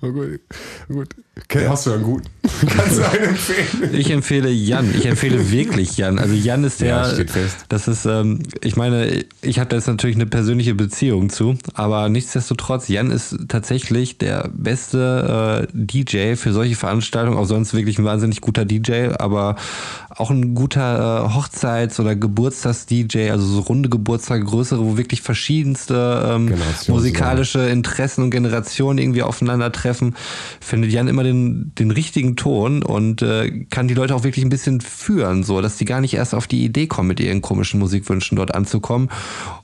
[0.00, 0.40] Oh, gut.
[0.88, 1.08] gut.
[1.42, 2.28] Okay, hast du einen guten?
[2.68, 3.94] Kannst du einen empfehlen?
[3.94, 4.94] Ich empfehle Jan.
[4.94, 6.18] Ich empfehle wirklich Jan.
[6.18, 6.88] Also Jan ist der.
[6.88, 7.66] Ja, steht fest.
[7.68, 12.08] Das ist, ähm, ich meine, ich habe da jetzt natürlich eine persönliche Beziehung zu, aber
[12.08, 17.36] nichtsdestotrotz, Jan ist tatsächlich der beste äh, DJ für solche Veranstaltungen.
[17.36, 19.56] Auch sonst wirklich ein wahnsinnig guter DJ, aber
[20.16, 26.30] auch ein guter äh, Hochzeits- oder Geburtstags-DJ, also so runde Geburtstage, größere, wo wirklich verschiedenste
[26.30, 26.54] ähm,
[26.88, 30.14] musikalische Interessen und Generationen irgendwie aufeinandertreffen,
[30.60, 34.50] findet Jan immer den, den richtigen Ton und äh, kann die Leute auch wirklich ein
[34.50, 37.80] bisschen führen, so dass die gar nicht erst auf die Idee kommen, mit ihren komischen
[37.80, 39.10] Musikwünschen dort anzukommen.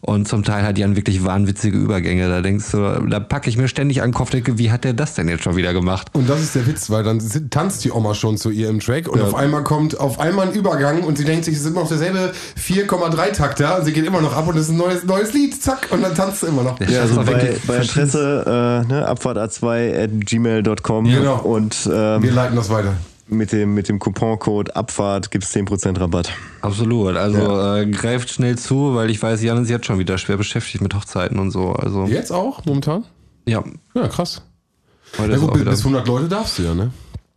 [0.00, 2.28] Und zum Teil hat Jan wirklich wahnwitzige Übergänge.
[2.28, 4.94] Da denkst du, da packe ich mir ständig an den Kopf, denke, wie hat der
[4.94, 6.08] das denn jetzt schon wieder gemacht?
[6.12, 7.20] Und das ist der Witz, weil dann
[7.50, 10.52] tanzt die Oma schon zu ihr im Track und auf einmal kommt auf einmal ein
[10.52, 14.04] Übergang und sie denkt sich, es ist immer noch derselbe 4,3 Takter und sie geht
[14.04, 16.46] immer noch ab und es ist ein neues, neues Lied, zack, und dann tanzt sie
[16.48, 16.78] immer noch.
[16.80, 21.38] Ja, Ja, also war bei, bei Interesse äh, ne, abfahrt a2 at gmail.com Genau.
[21.40, 22.94] und ähm, Wir leiten das weiter.
[23.28, 26.30] mit dem, mit dem Couponcode Abfahrt gibt es 10% Rabatt.
[26.62, 27.16] Absolut.
[27.16, 27.38] Also
[27.76, 30.94] äh, greift schnell zu, weil ich weiß, Jan ist jetzt schon wieder schwer beschäftigt mit
[30.94, 31.72] Hochzeiten und so.
[31.72, 33.04] Also Jetzt auch, momentan?
[33.46, 33.62] ja,
[33.94, 34.42] Ja, krass.
[35.18, 36.90] heute Ja ist gut, bis 100 Leute darfst du ja, ne?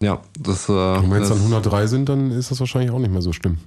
[0.04, 3.12] Ja, das, äh, Und wenn es dann 103 sind, dann ist das wahrscheinlich auch nicht
[3.12, 3.58] mehr so schlimm.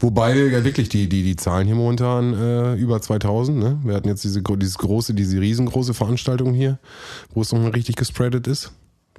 [0.00, 3.78] Wobei ja wirklich die, die, die Zahlen hier momentan äh, über 2000, ne?
[3.82, 6.78] Wir hatten jetzt diese, dieses große, diese riesengroße Veranstaltung hier,
[7.32, 8.72] wo es nochmal richtig gespreadet ist.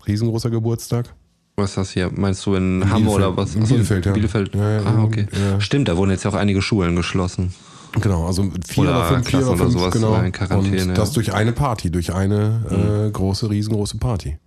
[0.07, 1.13] Riesengroßer Geburtstag.
[1.57, 2.11] Was ist das hier?
[2.13, 3.55] Meinst du in Hamm oder was?
[3.55, 4.11] In Ach so, Bielefeld, ja.
[4.11, 4.55] Bielefeld.
[4.55, 5.27] Ja, ah, okay.
[5.31, 5.59] ja.
[5.61, 7.53] Stimmt, da wurden jetzt ja auch einige Schulen geschlossen.
[8.01, 10.21] Genau, also vier Oder oder fünf, vier Klassen oder oder fünf, sowas genau.
[10.21, 14.37] in Quarantäne, Und das durch eine Party, durch eine äh, große, riesengroße Party.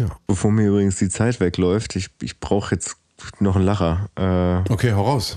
[0.00, 0.06] Ja.
[0.26, 2.96] Bevor mir übrigens die Zeit wegläuft, ich, ich brauche jetzt
[3.38, 4.08] noch einen Lacher.
[4.16, 5.36] Äh, Okay, hau raus.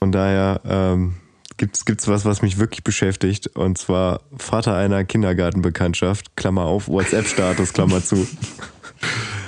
[0.00, 1.14] von daher ähm,
[1.56, 3.46] gibt's gibt's was, was mich wirklich beschäftigt.
[3.48, 8.26] Und zwar Vater einer Kindergartenbekanntschaft, Klammer auf, WhatsApp-Status, Klammer zu.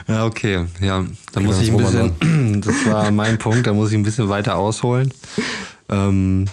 [0.08, 0.66] Ja, okay.
[0.80, 4.02] Ja, da muss das ich ein bisschen, das war mein Punkt, da muss ich ein
[4.02, 5.14] bisschen weiter ausholen.
[5.88, 6.46] Ähm,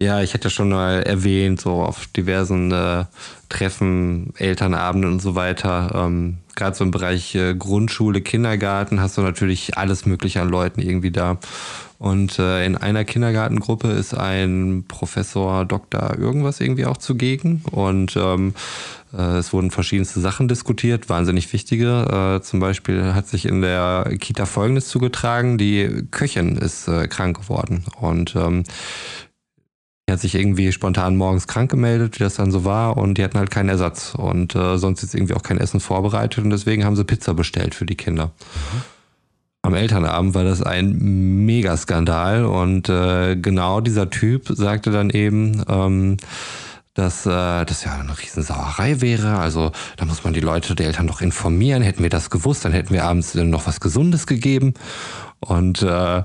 [0.00, 3.04] ja, ich hatte ja schon mal erwähnt, so auf diversen äh,
[3.50, 5.92] Treffen, Elternabenden und so weiter.
[5.94, 10.80] Ähm, Gerade so im Bereich äh, Grundschule, Kindergarten hast du natürlich alles Mögliche an Leuten
[10.80, 11.38] irgendwie da.
[11.98, 17.62] Und äh, in einer Kindergartengruppe ist ein Professor, Doktor irgendwas irgendwie auch zugegen.
[17.70, 18.54] Und ähm,
[19.12, 22.38] äh, es wurden verschiedenste Sachen diskutiert, wahnsinnig wichtige.
[22.38, 27.38] Äh, zum Beispiel hat sich in der Kita Folgendes zugetragen, die Köchin ist äh, krank
[27.38, 27.84] geworden.
[28.00, 28.64] Und ähm,
[30.10, 33.22] die hat sich irgendwie spontan morgens krank gemeldet, wie das dann so war, und die
[33.22, 34.12] hatten halt keinen Ersatz.
[34.16, 37.76] Und äh, sonst ist irgendwie auch kein Essen vorbereitet und deswegen haben sie Pizza bestellt
[37.76, 38.32] für die Kinder.
[39.62, 46.16] Am Elternabend war das ein Megaskandal und äh, genau dieser Typ sagte dann eben, ähm,
[46.94, 49.38] dass äh, das ja eine Riesensauerei wäre.
[49.38, 51.84] Also da muss man die Leute, die Eltern doch informieren.
[51.84, 54.74] Hätten wir das gewusst, dann hätten wir abends noch was Gesundes gegeben.
[55.38, 56.24] Und äh,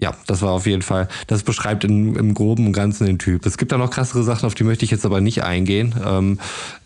[0.00, 3.44] ja, das war auf jeden Fall, das beschreibt in, im groben und Ganzen den Typ.
[3.44, 5.94] Es gibt da noch krassere Sachen, auf die möchte ich jetzt aber nicht eingehen.
[6.04, 6.38] Ähm,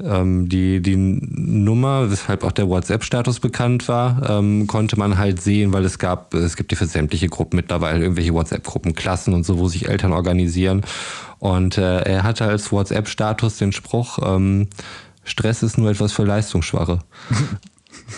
[0.03, 5.73] ähm, die, die Nummer, weshalb auch der WhatsApp-Status bekannt war, ähm, konnte man halt sehen,
[5.73, 9.59] weil es gab, es gibt ja für sämtliche Gruppen mittlerweile irgendwelche WhatsApp-Gruppen, Klassen und so,
[9.59, 10.83] wo sich Eltern organisieren.
[11.39, 14.69] Und äh, er hatte als WhatsApp-Status den Spruch, ähm,
[15.23, 16.99] Stress ist nur etwas für Leistungsschwache.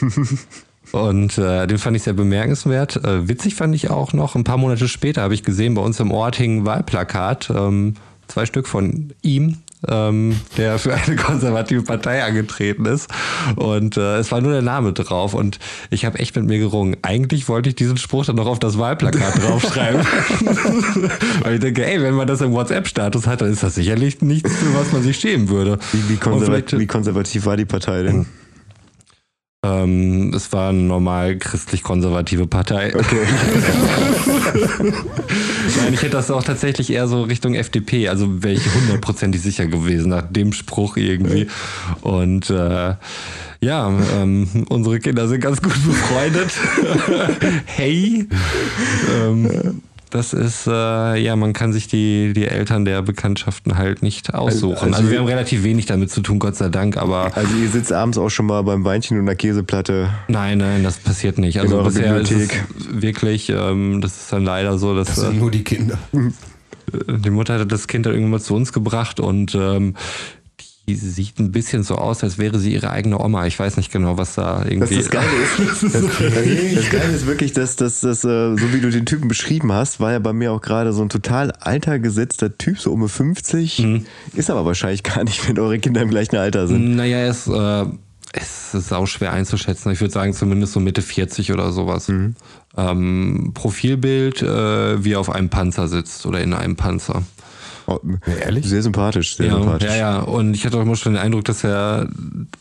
[0.92, 2.96] Und äh, den fand ich sehr bemerkenswert.
[3.04, 6.00] Äh, witzig fand ich auch noch, ein paar Monate später habe ich gesehen, bei uns
[6.00, 7.94] im Ort hing ein Wahlplakat, ähm,
[8.28, 9.58] zwei Stück von ihm,
[9.88, 13.08] ähm, der für eine konservative Partei angetreten ist.
[13.56, 15.34] Und äh, es war nur der Name drauf.
[15.34, 15.58] Und
[15.90, 16.96] ich habe echt mit mir gerungen.
[17.02, 20.00] Eigentlich wollte ich diesen Spruch dann noch auf das Wahlplakat draufschreiben.
[21.42, 24.54] Weil ich denke, ey, wenn man das im WhatsApp-Status hat, dann ist das sicherlich nichts,
[24.54, 25.78] für was man sich schämen würde.
[25.92, 28.26] Wie, wie, konservat wie konservativ war die Partei denn?
[29.66, 32.94] Ähm, es war eine normal christlich-konservative Partei.
[32.94, 33.26] Okay.
[35.78, 39.66] Nein, ich hätte das auch tatsächlich eher so Richtung FDP, also wäre ich hundertprozentig sicher
[39.66, 41.48] gewesen nach dem Spruch irgendwie.
[42.02, 42.94] Und äh,
[43.60, 46.52] ja, ähm, unsere Kinder sind ganz gut befreundet.
[47.66, 48.28] hey.
[49.20, 50.70] Ähm, das ist, äh,
[51.16, 54.76] ja, man kann sich die, die Eltern der Bekanntschaften halt nicht aussuchen.
[54.88, 57.68] Also, also- wir haben relativ wenig damit zu tun, Gott sei Dank, aber Also ihr
[57.68, 60.08] sitzt abends auch schon mal beim Weinchen und einer Käseplatte.
[60.28, 61.60] nein, nein, das passiert nicht.
[61.60, 62.64] Also eurer bisher ist Bibliothek.
[62.78, 65.98] es wirklich, ähm, das ist dann leider so, dass Das äh, sind nur die Kinder.
[66.12, 69.94] die Mutter hatte das Kind dann irgendwann mal zu uns gebracht und ähm,
[70.88, 73.46] die sieht ein bisschen so aus, als wäre sie ihre eigene Oma.
[73.46, 74.96] Ich weiß nicht genau, was da Das, irgendwie.
[74.96, 78.80] das Geile ist, das, das, das Geile ist wirklich, dass das, das, äh, so wie
[78.80, 81.98] du den Typen beschrieben hast, war ja bei mir auch gerade so ein total alter
[81.98, 83.80] gesetzter Typ, so um 50.
[83.80, 84.06] Mhm.
[84.34, 86.94] Ist aber wahrscheinlich gar nicht, wenn eure Kinder im gleichen Alter sind.
[86.94, 87.84] Naja, er ist äh,
[88.32, 89.90] Es ist auch schwer einzuschätzen.
[89.92, 92.08] Ich würde sagen, zumindest so Mitte 40 oder sowas.
[92.76, 97.22] Ähm, Profilbild, äh, wie er auf einem Panzer sitzt oder in einem Panzer.
[97.88, 98.00] Oh,
[98.40, 98.66] ehrlich?
[98.66, 99.88] Sehr sympathisch, sehr Ja, sympathisch.
[99.90, 100.18] ja, ja.
[100.20, 102.08] Und ich hatte auch immer schon den Eindruck, dass er,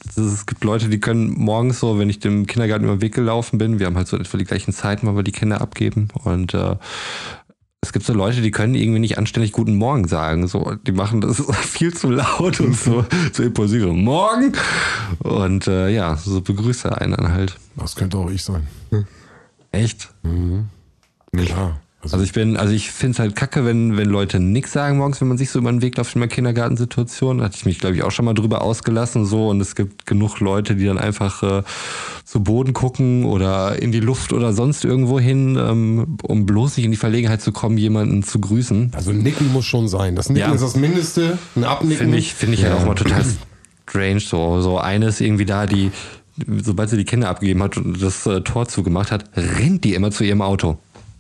[0.06, 3.16] dass es gibt Leute, die können morgens so, wenn ich dem Kindergarten über den Weg
[3.16, 6.10] gelaufen bin, wir haben halt so etwa die gleichen Zeiten, weil wir die Kinder abgeben.
[6.24, 6.76] Und äh,
[7.82, 10.48] es gibt so Leute, die können irgendwie nicht anständig Guten Morgen sagen.
[10.48, 13.82] So, die machen das viel zu laut und so, so impulsiv.
[13.82, 14.54] So, Morgen!
[15.20, 17.58] Und äh, ja, so begrüßt er einen dann halt.
[17.78, 18.68] Das könnte auch ich sein.
[19.72, 20.10] Echt?
[21.36, 21.80] Ja.
[22.14, 25.22] Also, ich bin, also ich finde es halt kacke, wenn, wenn Leute nichts sagen morgens,
[25.22, 27.40] wenn man sich so über den Weg läuft in einer Kindergartensituation.
[27.40, 30.06] Da hatte ich mich, glaube ich, auch schon mal drüber ausgelassen so und es gibt
[30.06, 31.64] genug Leute, die dann einfach äh,
[32.24, 36.86] zu Boden gucken oder in die Luft oder sonst irgendwo hin, ähm, um bloß nicht
[36.86, 38.92] in die Verlegenheit zu kommen, jemanden zu grüßen.
[38.96, 40.16] also Nicken muss schon sein.
[40.16, 40.54] Das Nicken Ja.
[40.54, 41.38] ist das Mindeste.
[41.56, 41.98] Ein Abnicken.
[41.98, 43.24] Finde ich, finde ich halt auch mal total
[43.88, 44.20] strange.
[44.20, 45.92] So, so eine ist irgendwie da, die,
[46.62, 50.12] sobald sie die Kinder abgegeben hat und das äh, Tor zugemacht hat, rennt die immer
[50.12, 50.78] zu ihrem Auto.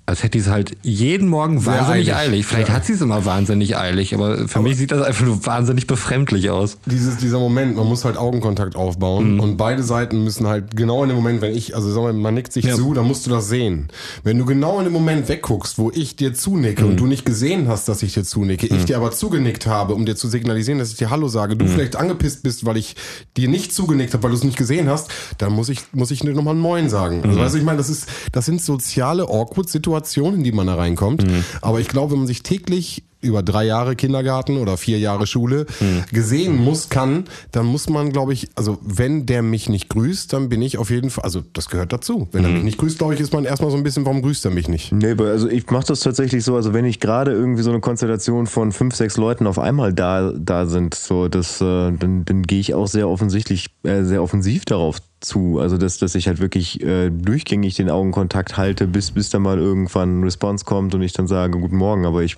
[0.07, 2.15] Als hätte sie es halt jeden Morgen wahnsinnig eilig.
[2.15, 2.45] eilig.
[2.45, 2.75] Vielleicht Ja.
[2.75, 6.51] hat sie es immer wahnsinnig eilig, aber für mich sieht das einfach nur wahnsinnig befremdlich
[6.51, 6.77] aus.
[6.85, 8.79] Dieses, dieser Moment, man muss halt Augenkontakt Mhm.
[8.79, 12.13] aufbauen und beide Seiten müssen halt genau in dem Moment, wenn ich, also sag mal,
[12.13, 12.75] man nickt sich Ja.
[12.75, 13.87] zu, dann musst du das sehen.
[14.23, 16.89] Wenn du genau in dem Moment wegguckst, wo ich dir zunicke Mhm.
[16.91, 20.05] und du nicht gesehen hast, dass ich dir zunicke, ich dir aber zugenickt habe, um
[20.05, 21.59] dir zu signalisieren, dass ich dir Hallo sage, Mhm.
[21.59, 22.95] du vielleicht angepisst bist, weil ich
[23.37, 26.19] dir nicht zugenickt habe, weil du es nicht gesehen hast, dann muss ich, muss ich
[26.19, 27.21] dir nochmal ein Moin sagen.
[27.21, 27.29] Mhm.
[27.29, 29.94] Also weißt du, ich meine, das ist, das sind soziale Awkward-Situationen,
[30.35, 31.25] in die man da reinkommt.
[31.25, 31.43] Mhm.
[31.61, 35.65] Aber ich glaube, wenn man sich täglich über drei Jahre Kindergarten oder vier Jahre Schule
[35.81, 36.03] Mhm.
[36.11, 40.47] gesehen muss, kann, dann muss man, glaube ich, also wenn der mich nicht grüßt, dann
[40.49, 42.27] bin ich auf jeden Fall, also das gehört dazu.
[42.31, 42.55] Wenn er Mhm.
[42.55, 44.69] mich nicht grüßt, glaube ich, ist man erstmal so ein bisschen, warum grüßt er mich
[44.69, 44.91] nicht?
[44.91, 47.79] Nee, aber also ich mache das tatsächlich so, also wenn ich gerade irgendwie so eine
[47.79, 52.43] Konstellation von fünf, sechs Leuten auf einmal da, da sind, so das, äh, dann, dann
[52.43, 55.59] gehe ich auch sehr offensichtlich, äh, sehr offensiv darauf zu.
[55.59, 59.57] Also dass, dass ich halt wirklich äh, durchgängig den Augenkontakt halte, bis, bis da mal
[59.57, 62.37] irgendwann ein Response kommt und ich dann sage, guten Morgen, aber ich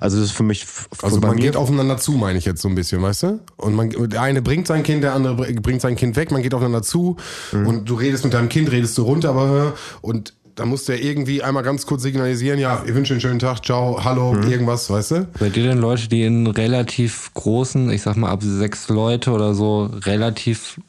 [0.00, 0.66] also das ist für mich
[1.02, 3.40] Also man geht aufeinander zu, meine ich jetzt so ein bisschen, weißt du?
[3.56, 6.42] Und man, der eine bringt sein Kind, der andere br- bringt sein Kind weg, man
[6.42, 7.16] geht aufeinander zu
[7.52, 7.66] Mhm.
[7.66, 11.42] und du redest mit deinem Kind, redest du runter, aber und da muss der irgendwie
[11.42, 14.50] einmal ganz kurz signalisieren, ja, ich wünsche einen schönen Tag, ciao, hallo, Mhm.
[14.50, 15.28] irgendwas, weißt du?
[15.38, 19.54] Seid ihr denn Leute, die in relativ großen, ich sag mal ab sechs Leute oder
[19.54, 20.80] so, relativ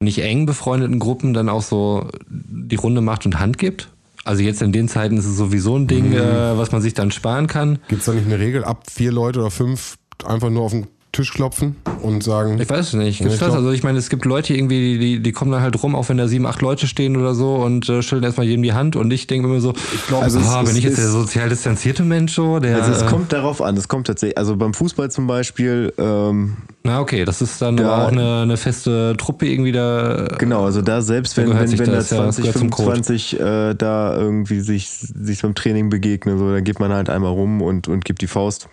[0.00, 3.88] nicht eng befreundeten Gruppen dann auch so die Runde macht und Hand gibt?
[4.24, 7.10] Also jetzt in den Zeiten ist es sowieso ein Ding, äh, was man sich dann
[7.10, 7.78] sparen kann.
[7.88, 11.32] Gibt's da nicht eine Regel, ab vier Leute oder fünf einfach nur auf den Tisch
[11.32, 13.18] klopfen und sagen, Ich weiß es nicht.
[13.20, 13.54] Gibt's ich das?
[13.54, 16.18] Also ich meine, es gibt Leute irgendwie, die, die kommen dann halt rum, auch wenn
[16.18, 19.10] da sieben, acht Leute stehen oder so und äh, schütteln erstmal jedem die Hand und
[19.12, 21.08] ich denke mir so, ich glaub, also es- ah, es bin ich jetzt ist- der
[21.08, 24.56] sozial distanzierte Mensch so, der Also es äh, kommt darauf an, es kommt tatsächlich, also
[24.56, 27.84] beim Fußball zum Beispiel, ähm, na okay, das ist dann Ja.
[27.90, 30.26] aber auch eine, eine feste Truppe irgendwie da.
[30.38, 32.90] Genau, also da selbst wenn, wenn, wenn da das, ja, das 20, gehört zum Code.
[32.90, 37.30] 25 äh, da irgendwie sich, sich beim Training begegnen, so, dann geht man halt einmal
[37.30, 38.68] rum und, und gibt die Faust.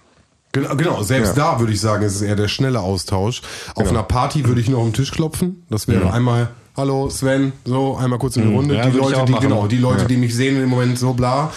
[0.53, 1.01] Genau, genau.
[1.03, 1.53] selbst Ja.
[1.53, 3.41] da würde ich sagen, ist es eher der schnelle Austausch.
[3.75, 5.63] Auf einer Party würde ich nur auf den Tisch klopfen.
[5.69, 8.75] Das wäre einmal, hallo Sven, so, einmal kurz in die Runde.
[8.75, 11.51] Ja, die Leute, die, genau, die Leute, die mich sehen im Moment so bla.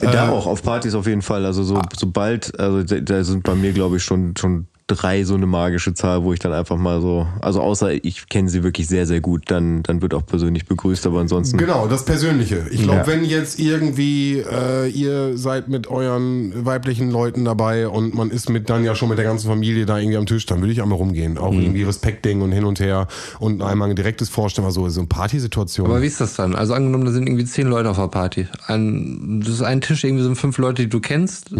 [0.00, 1.44] Da auch, auf Partys auf jeden Fall.
[1.46, 5.34] Also so, sobald, also da- da sind bei mir, glaube ich, schon, schon drei so
[5.34, 8.86] eine magische Zahl, wo ich dann einfach mal so, also außer ich kenne sie wirklich
[8.86, 11.58] sehr, sehr gut, dann, dann wird auch persönlich begrüßt, aber ansonsten.
[11.58, 12.66] Genau, das Persönliche.
[12.70, 13.06] Ich glaube, Ja.
[13.08, 18.70] wenn jetzt irgendwie äh, ihr seid mit euren weiblichen Leuten dabei und man ist mit
[18.70, 20.98] dann ja schon mit der ganzen Familie da irgendwie am Tisch, dann würde ich einmal
[20.98, 21.36] rumgehen.
[21.36, 23.08] Auch irgendwie Respektding und hin und her
[23.40, 25.86] und einmal ein direktes Vorstellen, also so eine Partysituation.
[25.86, 26.54] Aber wie ist das dann?
[26.54, 28.46] Also angenommen, da sind irgendwie zehn Leute auf der Party.
[28.68, 31.50] Ein, das ist ein Tisch, irgendwie sind fünf Leute, die du kennst.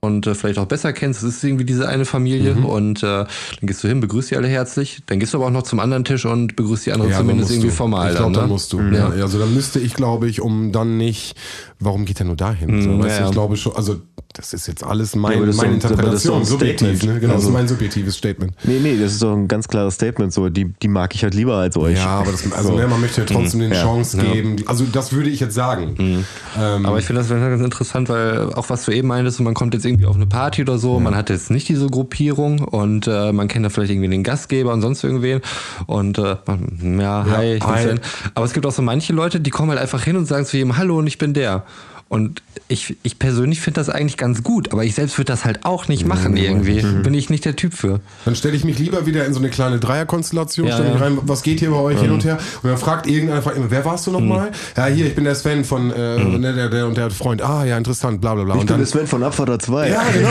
[0.00, 1.22] Und äh, vielleicht auch besser kennst.
[1.22, 2.54] Das ist irgendwie diese eine Familie.
[2.54, 3.28] Und äh, dann
[3.62, 5.02] gehst du hin, begrüßt die alle herzlich.
[5.06, 7.50] Dann gehst du aber auch noch zum anderen Tisch und begrüßt die anderen Ja, zumindest
[7.50, 7.74] irgendwie du.
[7.74, 8.10] formal.
[8.10, 8.52] Ich glaube, dann, dann ne?
[8.52, 8.80] musst du.
[8.80, 9.08] Ja.
[9.08, 11.34] Also dann müsste ich, glaube ich, um dann nicht,
[11.80, 12.82] warum geht er nur dahin?
[12.82, 13.26] So, Mm, weißt du, ja, ja.
[13.26, 13.96] ich glaube schon, also
[14.32, 17.14] das ist jetzt alles mein, Ja, das meine das Interpretation, ein subjektiv, ne?
[17.20, 18.52] Genau, das Also- ist mein subjektives Statement.
[18.64, 21.34] Nee, nee, das ist doch ein ganz klares Statement, so, die, die mag ich halt
[21.34, 21.96] lieber als euch.
[21.96, 22.76] Ja, aber das, also So.
[22.76, 23.82] ne, man möchte ja trotzdem den Ja.
[23.82, 24.56] Chance geben.
[24.66, 26.24] Also das würde ich jetzt sagen.
[26.58, 29.74] Ähm, Aber ich finde das ganz interessant, weil auch was du eben meintest, man kommt
[29.74, 33.32] jetzt irgendwie auf eine Party oder so, man hat jetzt nicht diese Gruppierung und äh,
[33.32, 35.40] man kennt da vielleicht irgendwie den Gastgeber und sonst irgendwen
[35.86, 37.82] und äh, man, ja, hi, ich bin hi.
[37.84, 38.00] Sven.
[38.34, 40.56] Aber es gibt auch so manche Leute, die kommen halt einfach hin und sagen zu
[40.56, 41.64] jedem Hallo und ich bin der.
[42.08, 45.64] Und ich, ich persönlich finde das eigentlich ganz gut, aber ich selbst würde das halt
[45.64, 46.82] auch nicht machen irgendwie.
[46.82, 48.00] Bin ich nicht der Typ für.
[48.24, 51.06] Dann stelle ich mich lieber wieder in so eine kleine Dreierkonstellation, Ja, stelle mich ja.
[51.06, 52.38] rein, was geht hier bei euch hin und her?
[52.62, 54.50] Und dann fragt irgendeiner, fragt immer, wer warst du nochmal?
[54.76, 57.40] Ja, hier, ich bin der Sven von äh, ne, der, der und der Freund.
[57.40, 58.54] Ah, ja, interessant, bla bla bla.
[58.54, 59.88] Ich Und bin dann, der Sven von Abfahrt 2.
[59.88, 60.28] ja, genau.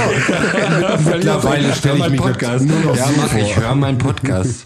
[1.13, 2.65] Mittlerweile stelle ich mich Podcast.
[2.65, 3.39] nur noch ja, mach vor.
[3.39, 4.65] ich, höre meinen Podcast.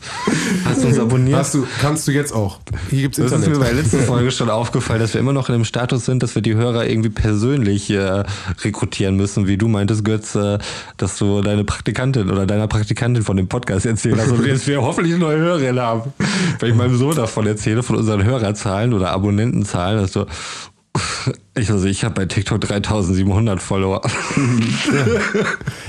[0.65, 1.37] Hast du uns abonniert?
[1.37, 2.59] Hast du, kannst du jetzt auch.
[2.89, 3.59] Hier gibt's Das ist mir Internet.
[3.59, 6.33] bei der letzten Folge schon aufgefallen, dass wir immer noch in dem Status sind, dass
[6.33, 8.23] wir die Hörer irgendwie persönlich äh,
[8.63, 10.57] rekrutieren müssen, wie du meintest, Götz, äh,
[10.97, 14.81] dass du deine Praktikantin oder deiner Praktikantin von dem Podcast erzählt hast und jetzt wir
[14.81, 16.13] hoffentlich neue Hörerinnen haben.
[16.59, 20.25] Wenn ich meinem Sohn davon erzähle, von unseren Hörerzahlen oder Abonnentenzahlen, dass du
[21.55, 24.01] ich, also ich habe bei TikTok 3700 Follower.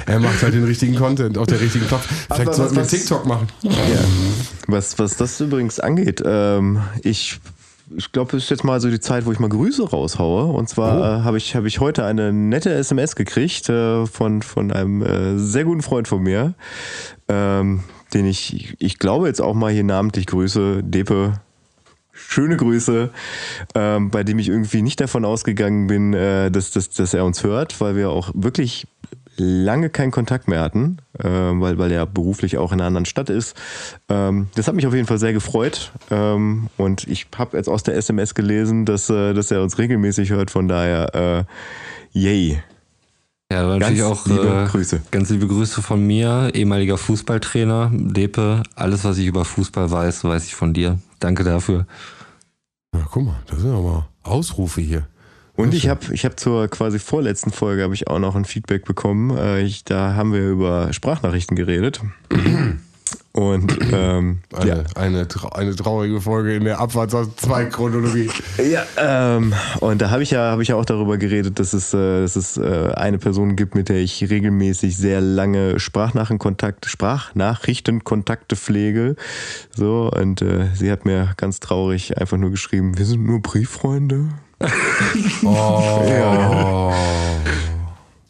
[0.07, 2.17] Er macht halt den richtigen Content auf der richtigen Plattform.
[2.35, 3.47] Vielleicht sollten wir TikTok machen.
[3.63, 3.73] Ja.
[4.67, 7.39] Was, was das übrigens angeht, ähm, ich,
[7.97, 10.45] ich glaube, es ist jetzt mal so die Zeit, wo ich mal Grüße raushaue.
[10.45, 11.21] Und zwar Oh.
[11.21, 15.39] äh, habe ich, hab ich heute eine nette SMS gekriegt äh, von, von einem äh,
[15.39, 16.55] sehr guten Freund von mir,
[17.29, 17.83] ähm,
[18.15, 20.83] den ich, ich glaube jetzt auch mal hier namentlich grüße.
[20.85, 21.35] Depe,
[22.13, 23.11] schöne Grüße,
[23.75, 27.43] ähm, bei dem ich irgendwie nicht davon ausgegangen bin, äh, dass, dass, dass er uns
[27.45, 28.87] hört, weil wir auch wirklich
[29.37, 33.31] lange keinen Kontakt mehr hatten, äh, weil, weil er beruflich auch in einer anderen Stadt
[33.31, 33.57] ist.
[34.09, 37.83] Ähm, das hat mich auf jeden Fall sehr gefreut ähm, und ich habe jetzt aus
[37.83, 41.47] der SMS gelesen, dass, äh, dass er uns regelmäßig hört, von daher
[42.13, 42.63] äh, yay.
[43.53, 45.01] Ja, aber natürlich Ganz auch liebe äh, Grüße.
[45.11, 48.63] Ganz liebe Grüße von mir, ehemaliger Fußballtrainer, Depe.
[48.77, 51.01] Alles, was ich über Fußball weiß, weiß ich von dir.
[51.19, 51.87] Danke dafür.
[52.95, 55.07] Ja, guck mal, das sind aber Ausrufe hier.
[55.61, 58.85] Und ich habe ich hab zur quasi vorletzten Folge habe ich auch noch ein Feedback
[58.85, 59.37] bekommen.
[59.37, 62.01] Äh, ich, da haben wir über Sprachnachrichten geredet.
[63.33, 68.29] Und ähm, Eine, ja, eine, trau- eine traurige Folge in der Abwärts 2 Chronologie.
[68.59, 71.95] Ja, ähm, und da habe ich ja habe ich ja auch darüber geredet, dass es,
[71.95, 78.57] äh, dass es äh, eine Person gibt, mit der ich regelmäßig sehr lange Sprachnachrichtenkontakte, Sprachnachrichtenkontakte
[78.57, 79.15] pflege.
[79.77, 84.29] So und äh, sie hat mir ganz traurig einfach nur geschrieben: Wir sind nur Brieffreunde.
[85.43, 86.03] Oh.
[86.09, 86.93] Ja.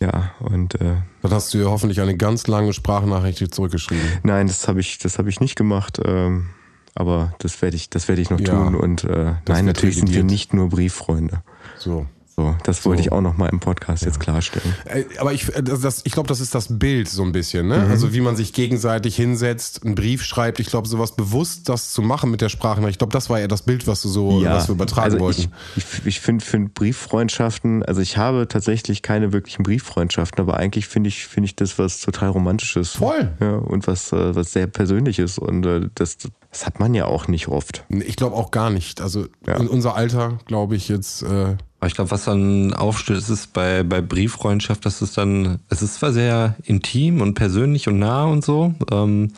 [0.02, 4.02] Ja und äh, Dann hast du ihr hoffentlich eine ganz lange Sprachnachricht zurückgeschrieben.
[4.22, 6.00] nein, das habe ich das habe ich nicht gemacht.
[6.02, 6.48] Ähm,
[6.94, 10.10] aber das werde ich das werde ich noch Ja, tun und äh, nein, natürlich sind
[10.14, 11.42] wir nicht nur Brieffreunde.
[11.76, 12.06] So.
[12.40, 13.06] So, das wollte So.
[13.06, 14.74] ich auch noch mal im Podcast jetzt klarstellen.
[15.18, 17.78] Aber ich, äh, das, ich glaube, das ist das Bild so ein bisschen, ne?
[17.80, 17.90] Mhm.
[17.90, 20.58] Also wie man sich gegenseitig hinsetzt, einen Brief schreibt.
[20.58, 22.80] Ich glaube, sowas bewusst das zu machen mit der Sprache.
[22.88, 25.52] Ich glaube, das war ja das Bild, was du so, was wir übertragen also wollten.
[25.76, 30.88] Ich, ich, ich finde find Brieffreundschaften, also ich habe tatsächlich keine wirklichen Brieffreundschaften, aber eigentlich
[30.88, 32.92] finde ich, finde ich das was total Romantisches.
[32.92, 33.32] Voll.
[33.40, 35.36] Ja, und was, äh, was sehr Persönliches.
[35.38, 36.16] Und äh, das,
[36.50, 37.84] das hat man ja auch nicht oft.
[37.90, 39.00] Ich glaube auch gar nicht.
[39.02, 39.56] Also Ja.
[39.56, 41.22] in unser Alter, glaube ich jetzt.
[41.22, 45.80] Äh, Aber ich glaube, was dann aufstößt, ist bei, bei Brieffreundschaft, dass es dann, es
[45.82, 49.32] ist zwar sehr intim und persönlich und nah und so, ähm,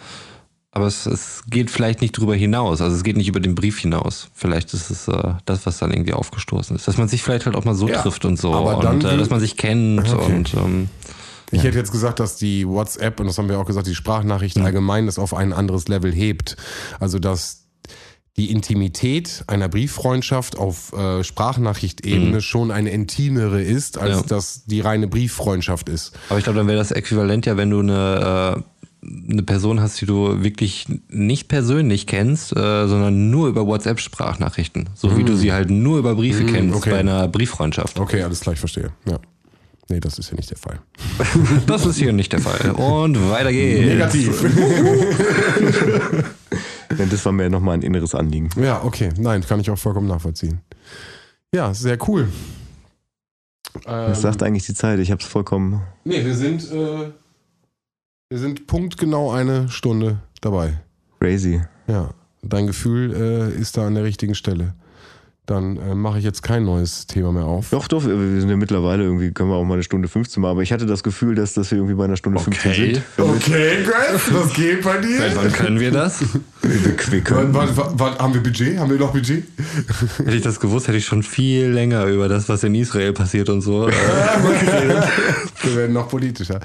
[0.72, 2.80] aber es, es geht vielleicht nicht drüber hinaus.
[2.80, 4.28] Also es geht nicht über den Brief hinaus.
[4.34, 6.88] Vielleicht ist es äh, das, was dann irgendwie aufgestoßen ist.
[6.88, 8.54] Dass man sich vielleicht halt auch mal so Ja, trifft und so.
[8.54, 10.34] aber dann und äh, dass man sich kennt Okay.
[10.34, 10.88] und ähm,
[11.50, 14.58] Ich hätte jetzt gesagt, dass die WhatsApp, und das haben wir auch gesagt, die Sprachnachricht
[14.58, 16.56] allgemein das auf ein anderes Level hebt.
[16.98, 17.61] Also, dass
[18.36, 24.22] die Intimität einer Brieffreundschaft auf äh, Sprachnachrichtebene schon eine intimere ist, als Ja.
[24.22, 26.12] dass die reine Brieffreundschaft ist.
[26.30, 28.62] Aber ich glaube, dann wäre das äquivalent ja, wenn du eine,
[29.04, 34.88] äh, eine Person hast, die du wirklich nicht persönlich kennst, äh, sondern nur über WhatsApp-Sprachnachrichten.
[34.94, 36.90] So wie du sie halt nur über Briefe kennst okay.
[36.90, 37.98] bei einer Brieffreundschaft.
[38.00, 38.92] Okay, alles klar, ich verstehe.
[39.06, 39.18] Ja.
[39.88, 40.78] Nee, das ist ja nicht der Fall.
[41.66, 42.70] Das ist hier nicht der Fall.
[42.70, 43.86] Und weiter geht's.
[43.86, 44.42] Negativ.
[46.98, 48.50] Denn das war mir nochmal ein inneres Anliegen.
[48.56, 49.10] ja, okay.
[49.18, 50.60] Nein, kann ich auch vollkommen nachvollziehen.
[51.54, 52.28] Ja, sehr cool.
[53.86, 54.98] Ähm, Was sagt eigentlich die Zeit?
[54.98, 55.82] Ich habe es vollkommen.
[56.04, 57.10] Nee, wir sind, äh,
[58.30, 60.80] wir sind punktgenau eine Stunde dabei.
[61.20, 61.62] Crazy.
[61.86, 62.10] Ja,
[62.42, 64.74] dein Gefühl äh, ist da an der richtigen Stelle.
[65.46, 67.70] Dann äh, mache ich jetzt kein neues Thema mehr auf.
[67.70, 70.52] Doch, doch, wir sind ja mittlerweile irgendwie, können wir auch mal eine Stunde 15 machen,
[70.52, 72.94] aber ich hatte das Gefühl, dass, dass wir irgendwie bei einer Stunde 15 Okay.
[72.94, 73.02] sind.
[73.18, 75.18] Okay, Greg, was geht bei dir?
[75.18, 76.20] Seit wann können wir das?
[76.62, 78.78] Wir, wir können, Wann, wann, wann, haben wir Budget?
[78.78, 79.42] Haben wir noch Budget?
[80.18, 83.48] Hätte ich das gewusst, hätte ich schon viel länger über das, was in Israel passiert
[83.48, 83.88] und so.
[84.52, 85.02] Äh,
[85.64, 86.60] Wir werden noch politischer.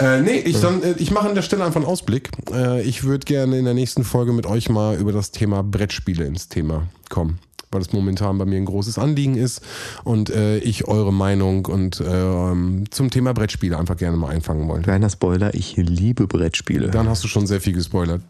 [0.00, 2.30] Äh, nee, ich, dann, äh, ich mache an der Stelle einfach einen Ausblick.
[2.52, 6.24] Äh, ich würde gerne in der nächsten Folge mit euch mal über das Thema Brettspiele
[6.24, 7.38] ins Thema kommen.
[7.72, 9.60] Weil es momentan bei mir ein großes Anliegen ist
[10.04, 14.84] und äh, ich eure Meinung und ähm, zum Thema Brettspiele einfach gerne mal einfangen wollte.
[14.84, 16.90] kleiner Spoiler, ich liebe Brettspiele.
[16.90, 18.22] Dann hast du schon sehr viel gespoilert.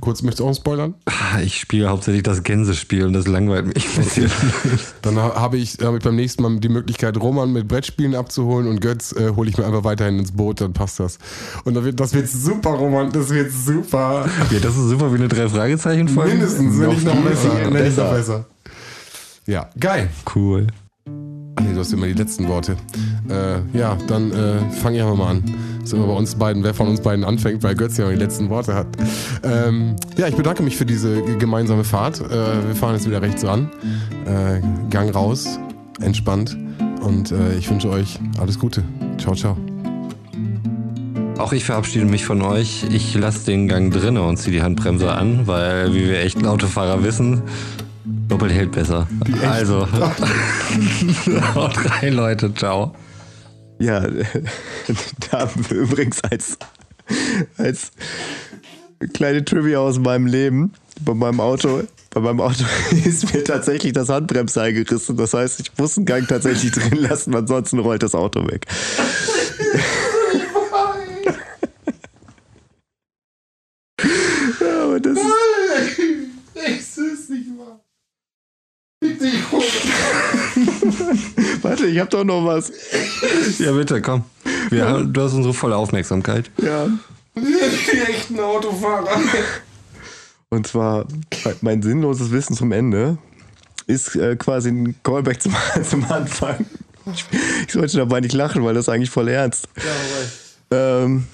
[0.00, 0.94] Kurz möchtest du auch spoilern?
[1.06, 4.30] Ah, Ich spiele hauptsächlich das Gänsespiel und das langweilt mich bisschen.
[5.02, 8.66] Dann ha- habe ich, hab ich beim nächsten Mal die Möglichkeit, Roman mit Brettspielen abzuholen
[8.68, 11.18] und Götz äh, hole ich mir einfach weiterhin ins Boot, dann passt das.
[11.64, 14.28] Und das wird, das wird super, Roman, das wird super.
[14.50, 16.32] Ja, das ist super wie eine drei Fragezeichen Folge.
[16.32, 17.50] Mindestens, wenn nicht noch besser.
[17.70, 18.46] Wenn nicht noch besser.
[19.50, 20.08] Ja, geil.
[20.32, 20.68] Cool.
[21.56, 22.76] Ach nee, du hast immer die letzten Worte.
[23.28, 25.42] Äh, ja, dann äh, fange ich einfach mal an.
[25.82, 28.20] Ist immer bei uns beiden, wer von uns beiden anfängt, weil Götz ja immer die
[28.20, 28.86] letzten Worte hat.
[29.42, 32.20] Ähm, ja, ich bedanke mich für diese gemeinsame Fahrt.
[32.20, 33.68] Äh, wir fahren jetzt wieder rechts ran.
[34.24, 35.58] Äh, Gang raus,
[36.00, 36.56] entspannt.
[37.02, 38.84] Und äh, ich wünsche euch alles Gute.
[39.18, 39.56] Ciao, ciao.
[41.38, 42.84] Auch ich verabschiede mich von euch.
[42.92, 47.02] Ich lasse den Gang drinne und ziehe die Handbremse an, weil, wie wir echten Autofahrer
[47.02, 47.42] wissen,
[48.30, 49.06] doppelt hält besser.
[49.42, 49.86] Also,
[51.54, 52.54] haut rein, Leute.
[52.54, 52.94] Ciao.
[53.78, 54.00] Ja,
[55.30, 56.58] da haben wir übrigens als,
[57.56, 57.90] als
[59.14, 62.64] kleine Trivia aus meinem Leben, bei meinem Auto, bei meinem Auto
[63.04, 65.16] ist mir tatsächlich das Handbremseil gerissen.
[65.16, 68.66] Das heißt, ich muss den Gang tatsächlich drin lassen, ansonsten rollt das Auto weg.
[74.60, 75.24] ja, aber das ist,
[76.54, 77.80] Ich ist nicht wahr.
[81.62, 82.72] warte, ich hab doch noch was.
[83.58, 84.24] Ja, bitte, komm.
[84.70, 86.50] Wir haben, du hast unsere volle Aufmerksamkeit.
[86.62, 86.88] Ja.
[87.36, 89.08] Die echten Autofahrer.
[90.50, 91.06] Und zwar
[91.60, 93.18] mein sinnloses Wissen zum Ende
[93.86, 95.54] ist äh, quasi ein Callback zum,
[95.88, 96.66] zum Anfang.
[97.12, 97.24] Ich,
[97.66, 99.68] ich sollte dabei nicht lachen, weil das ist eigentlich voll ernst.
[100.70, 101.26] Ähm,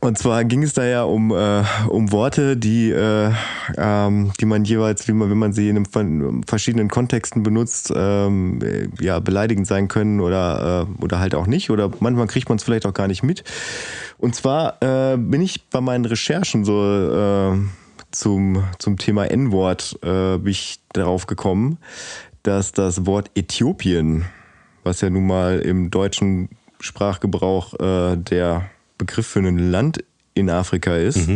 [0.00, 3.32] und zwar ging es da ja um, äh, um Worte, die, äh,
[3.76, 8.60] ähm, die man jeweils, wie man, wenn man sie in einem, verschiedenen Kontexten benutzt, ähm,
[8.62, 11.70] äh, ja, beleidigend sein können oder, äh, oder halt auch nicht.
[11.70, 13.44] Oder manchmal kriegt man es vielleicht auch gar nicht mit.
[14.18, 17.58] Und zwar äh, bin ich bei meinen Recherchen so äh,
[18.10, 21.78] zum, zum Thema N-Wort äh, bin ich darauf gekommen,
[22.42, 24.26] dass das Wort Äthiopien,
[24.84, 30.96] was ja nun mal im deutschen Sprachgebrauch äh, der Begriff für ein Land in Afrika
[30.96, 31.28] ist,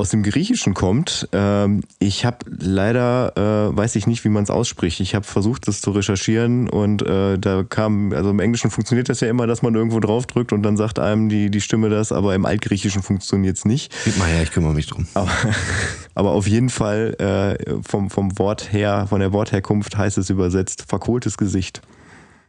[0.00, 1.28] aus dem Griechischen kommt.
[1.32, 4.98] Ähm, ich habe leider, äh, weiß ich nicht, wie man es ausspricht.
[5.00, 9.20] Ich habe versucht, das zu recherchieren und äh, da kam, also im Englischen funktioniert das
[9.20, 12.34] ja immer, dass man irgendwo draufdrückt und dann sagt einem die, die Stimme das, aber
[12.34, 13.92] im Altgriechischen funktioniert es nicht.
[14.04, 15.06] Gib mal her, ich kümmere mich drum.
[15.12, 15.30] Aber,
[16.14, 20.86] aber auf jeden Fall äh, vom, vom Wort her, von der Wortherkunft heißt es übersetzt
[20.88, 21.82] verkohltes Gesicht.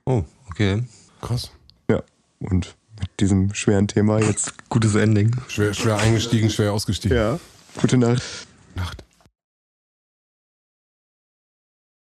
[0.05, 0.83] Oh, okay.
[1.21, 1.51] Krass.
[1.89, 2.01] Ja,
[2.39, 4.53] und mit diesem schweren Thema jetzt.
[4.69, 5.35] Gutes Ending.
[5.47, 7.17] Schwer, schwer eingestiegen, schwer ausgestiegen.
[7.17, 7.39] Ja,
[7.79, 8.21] gute Nacht.
[8.75, 9.03] Nacht.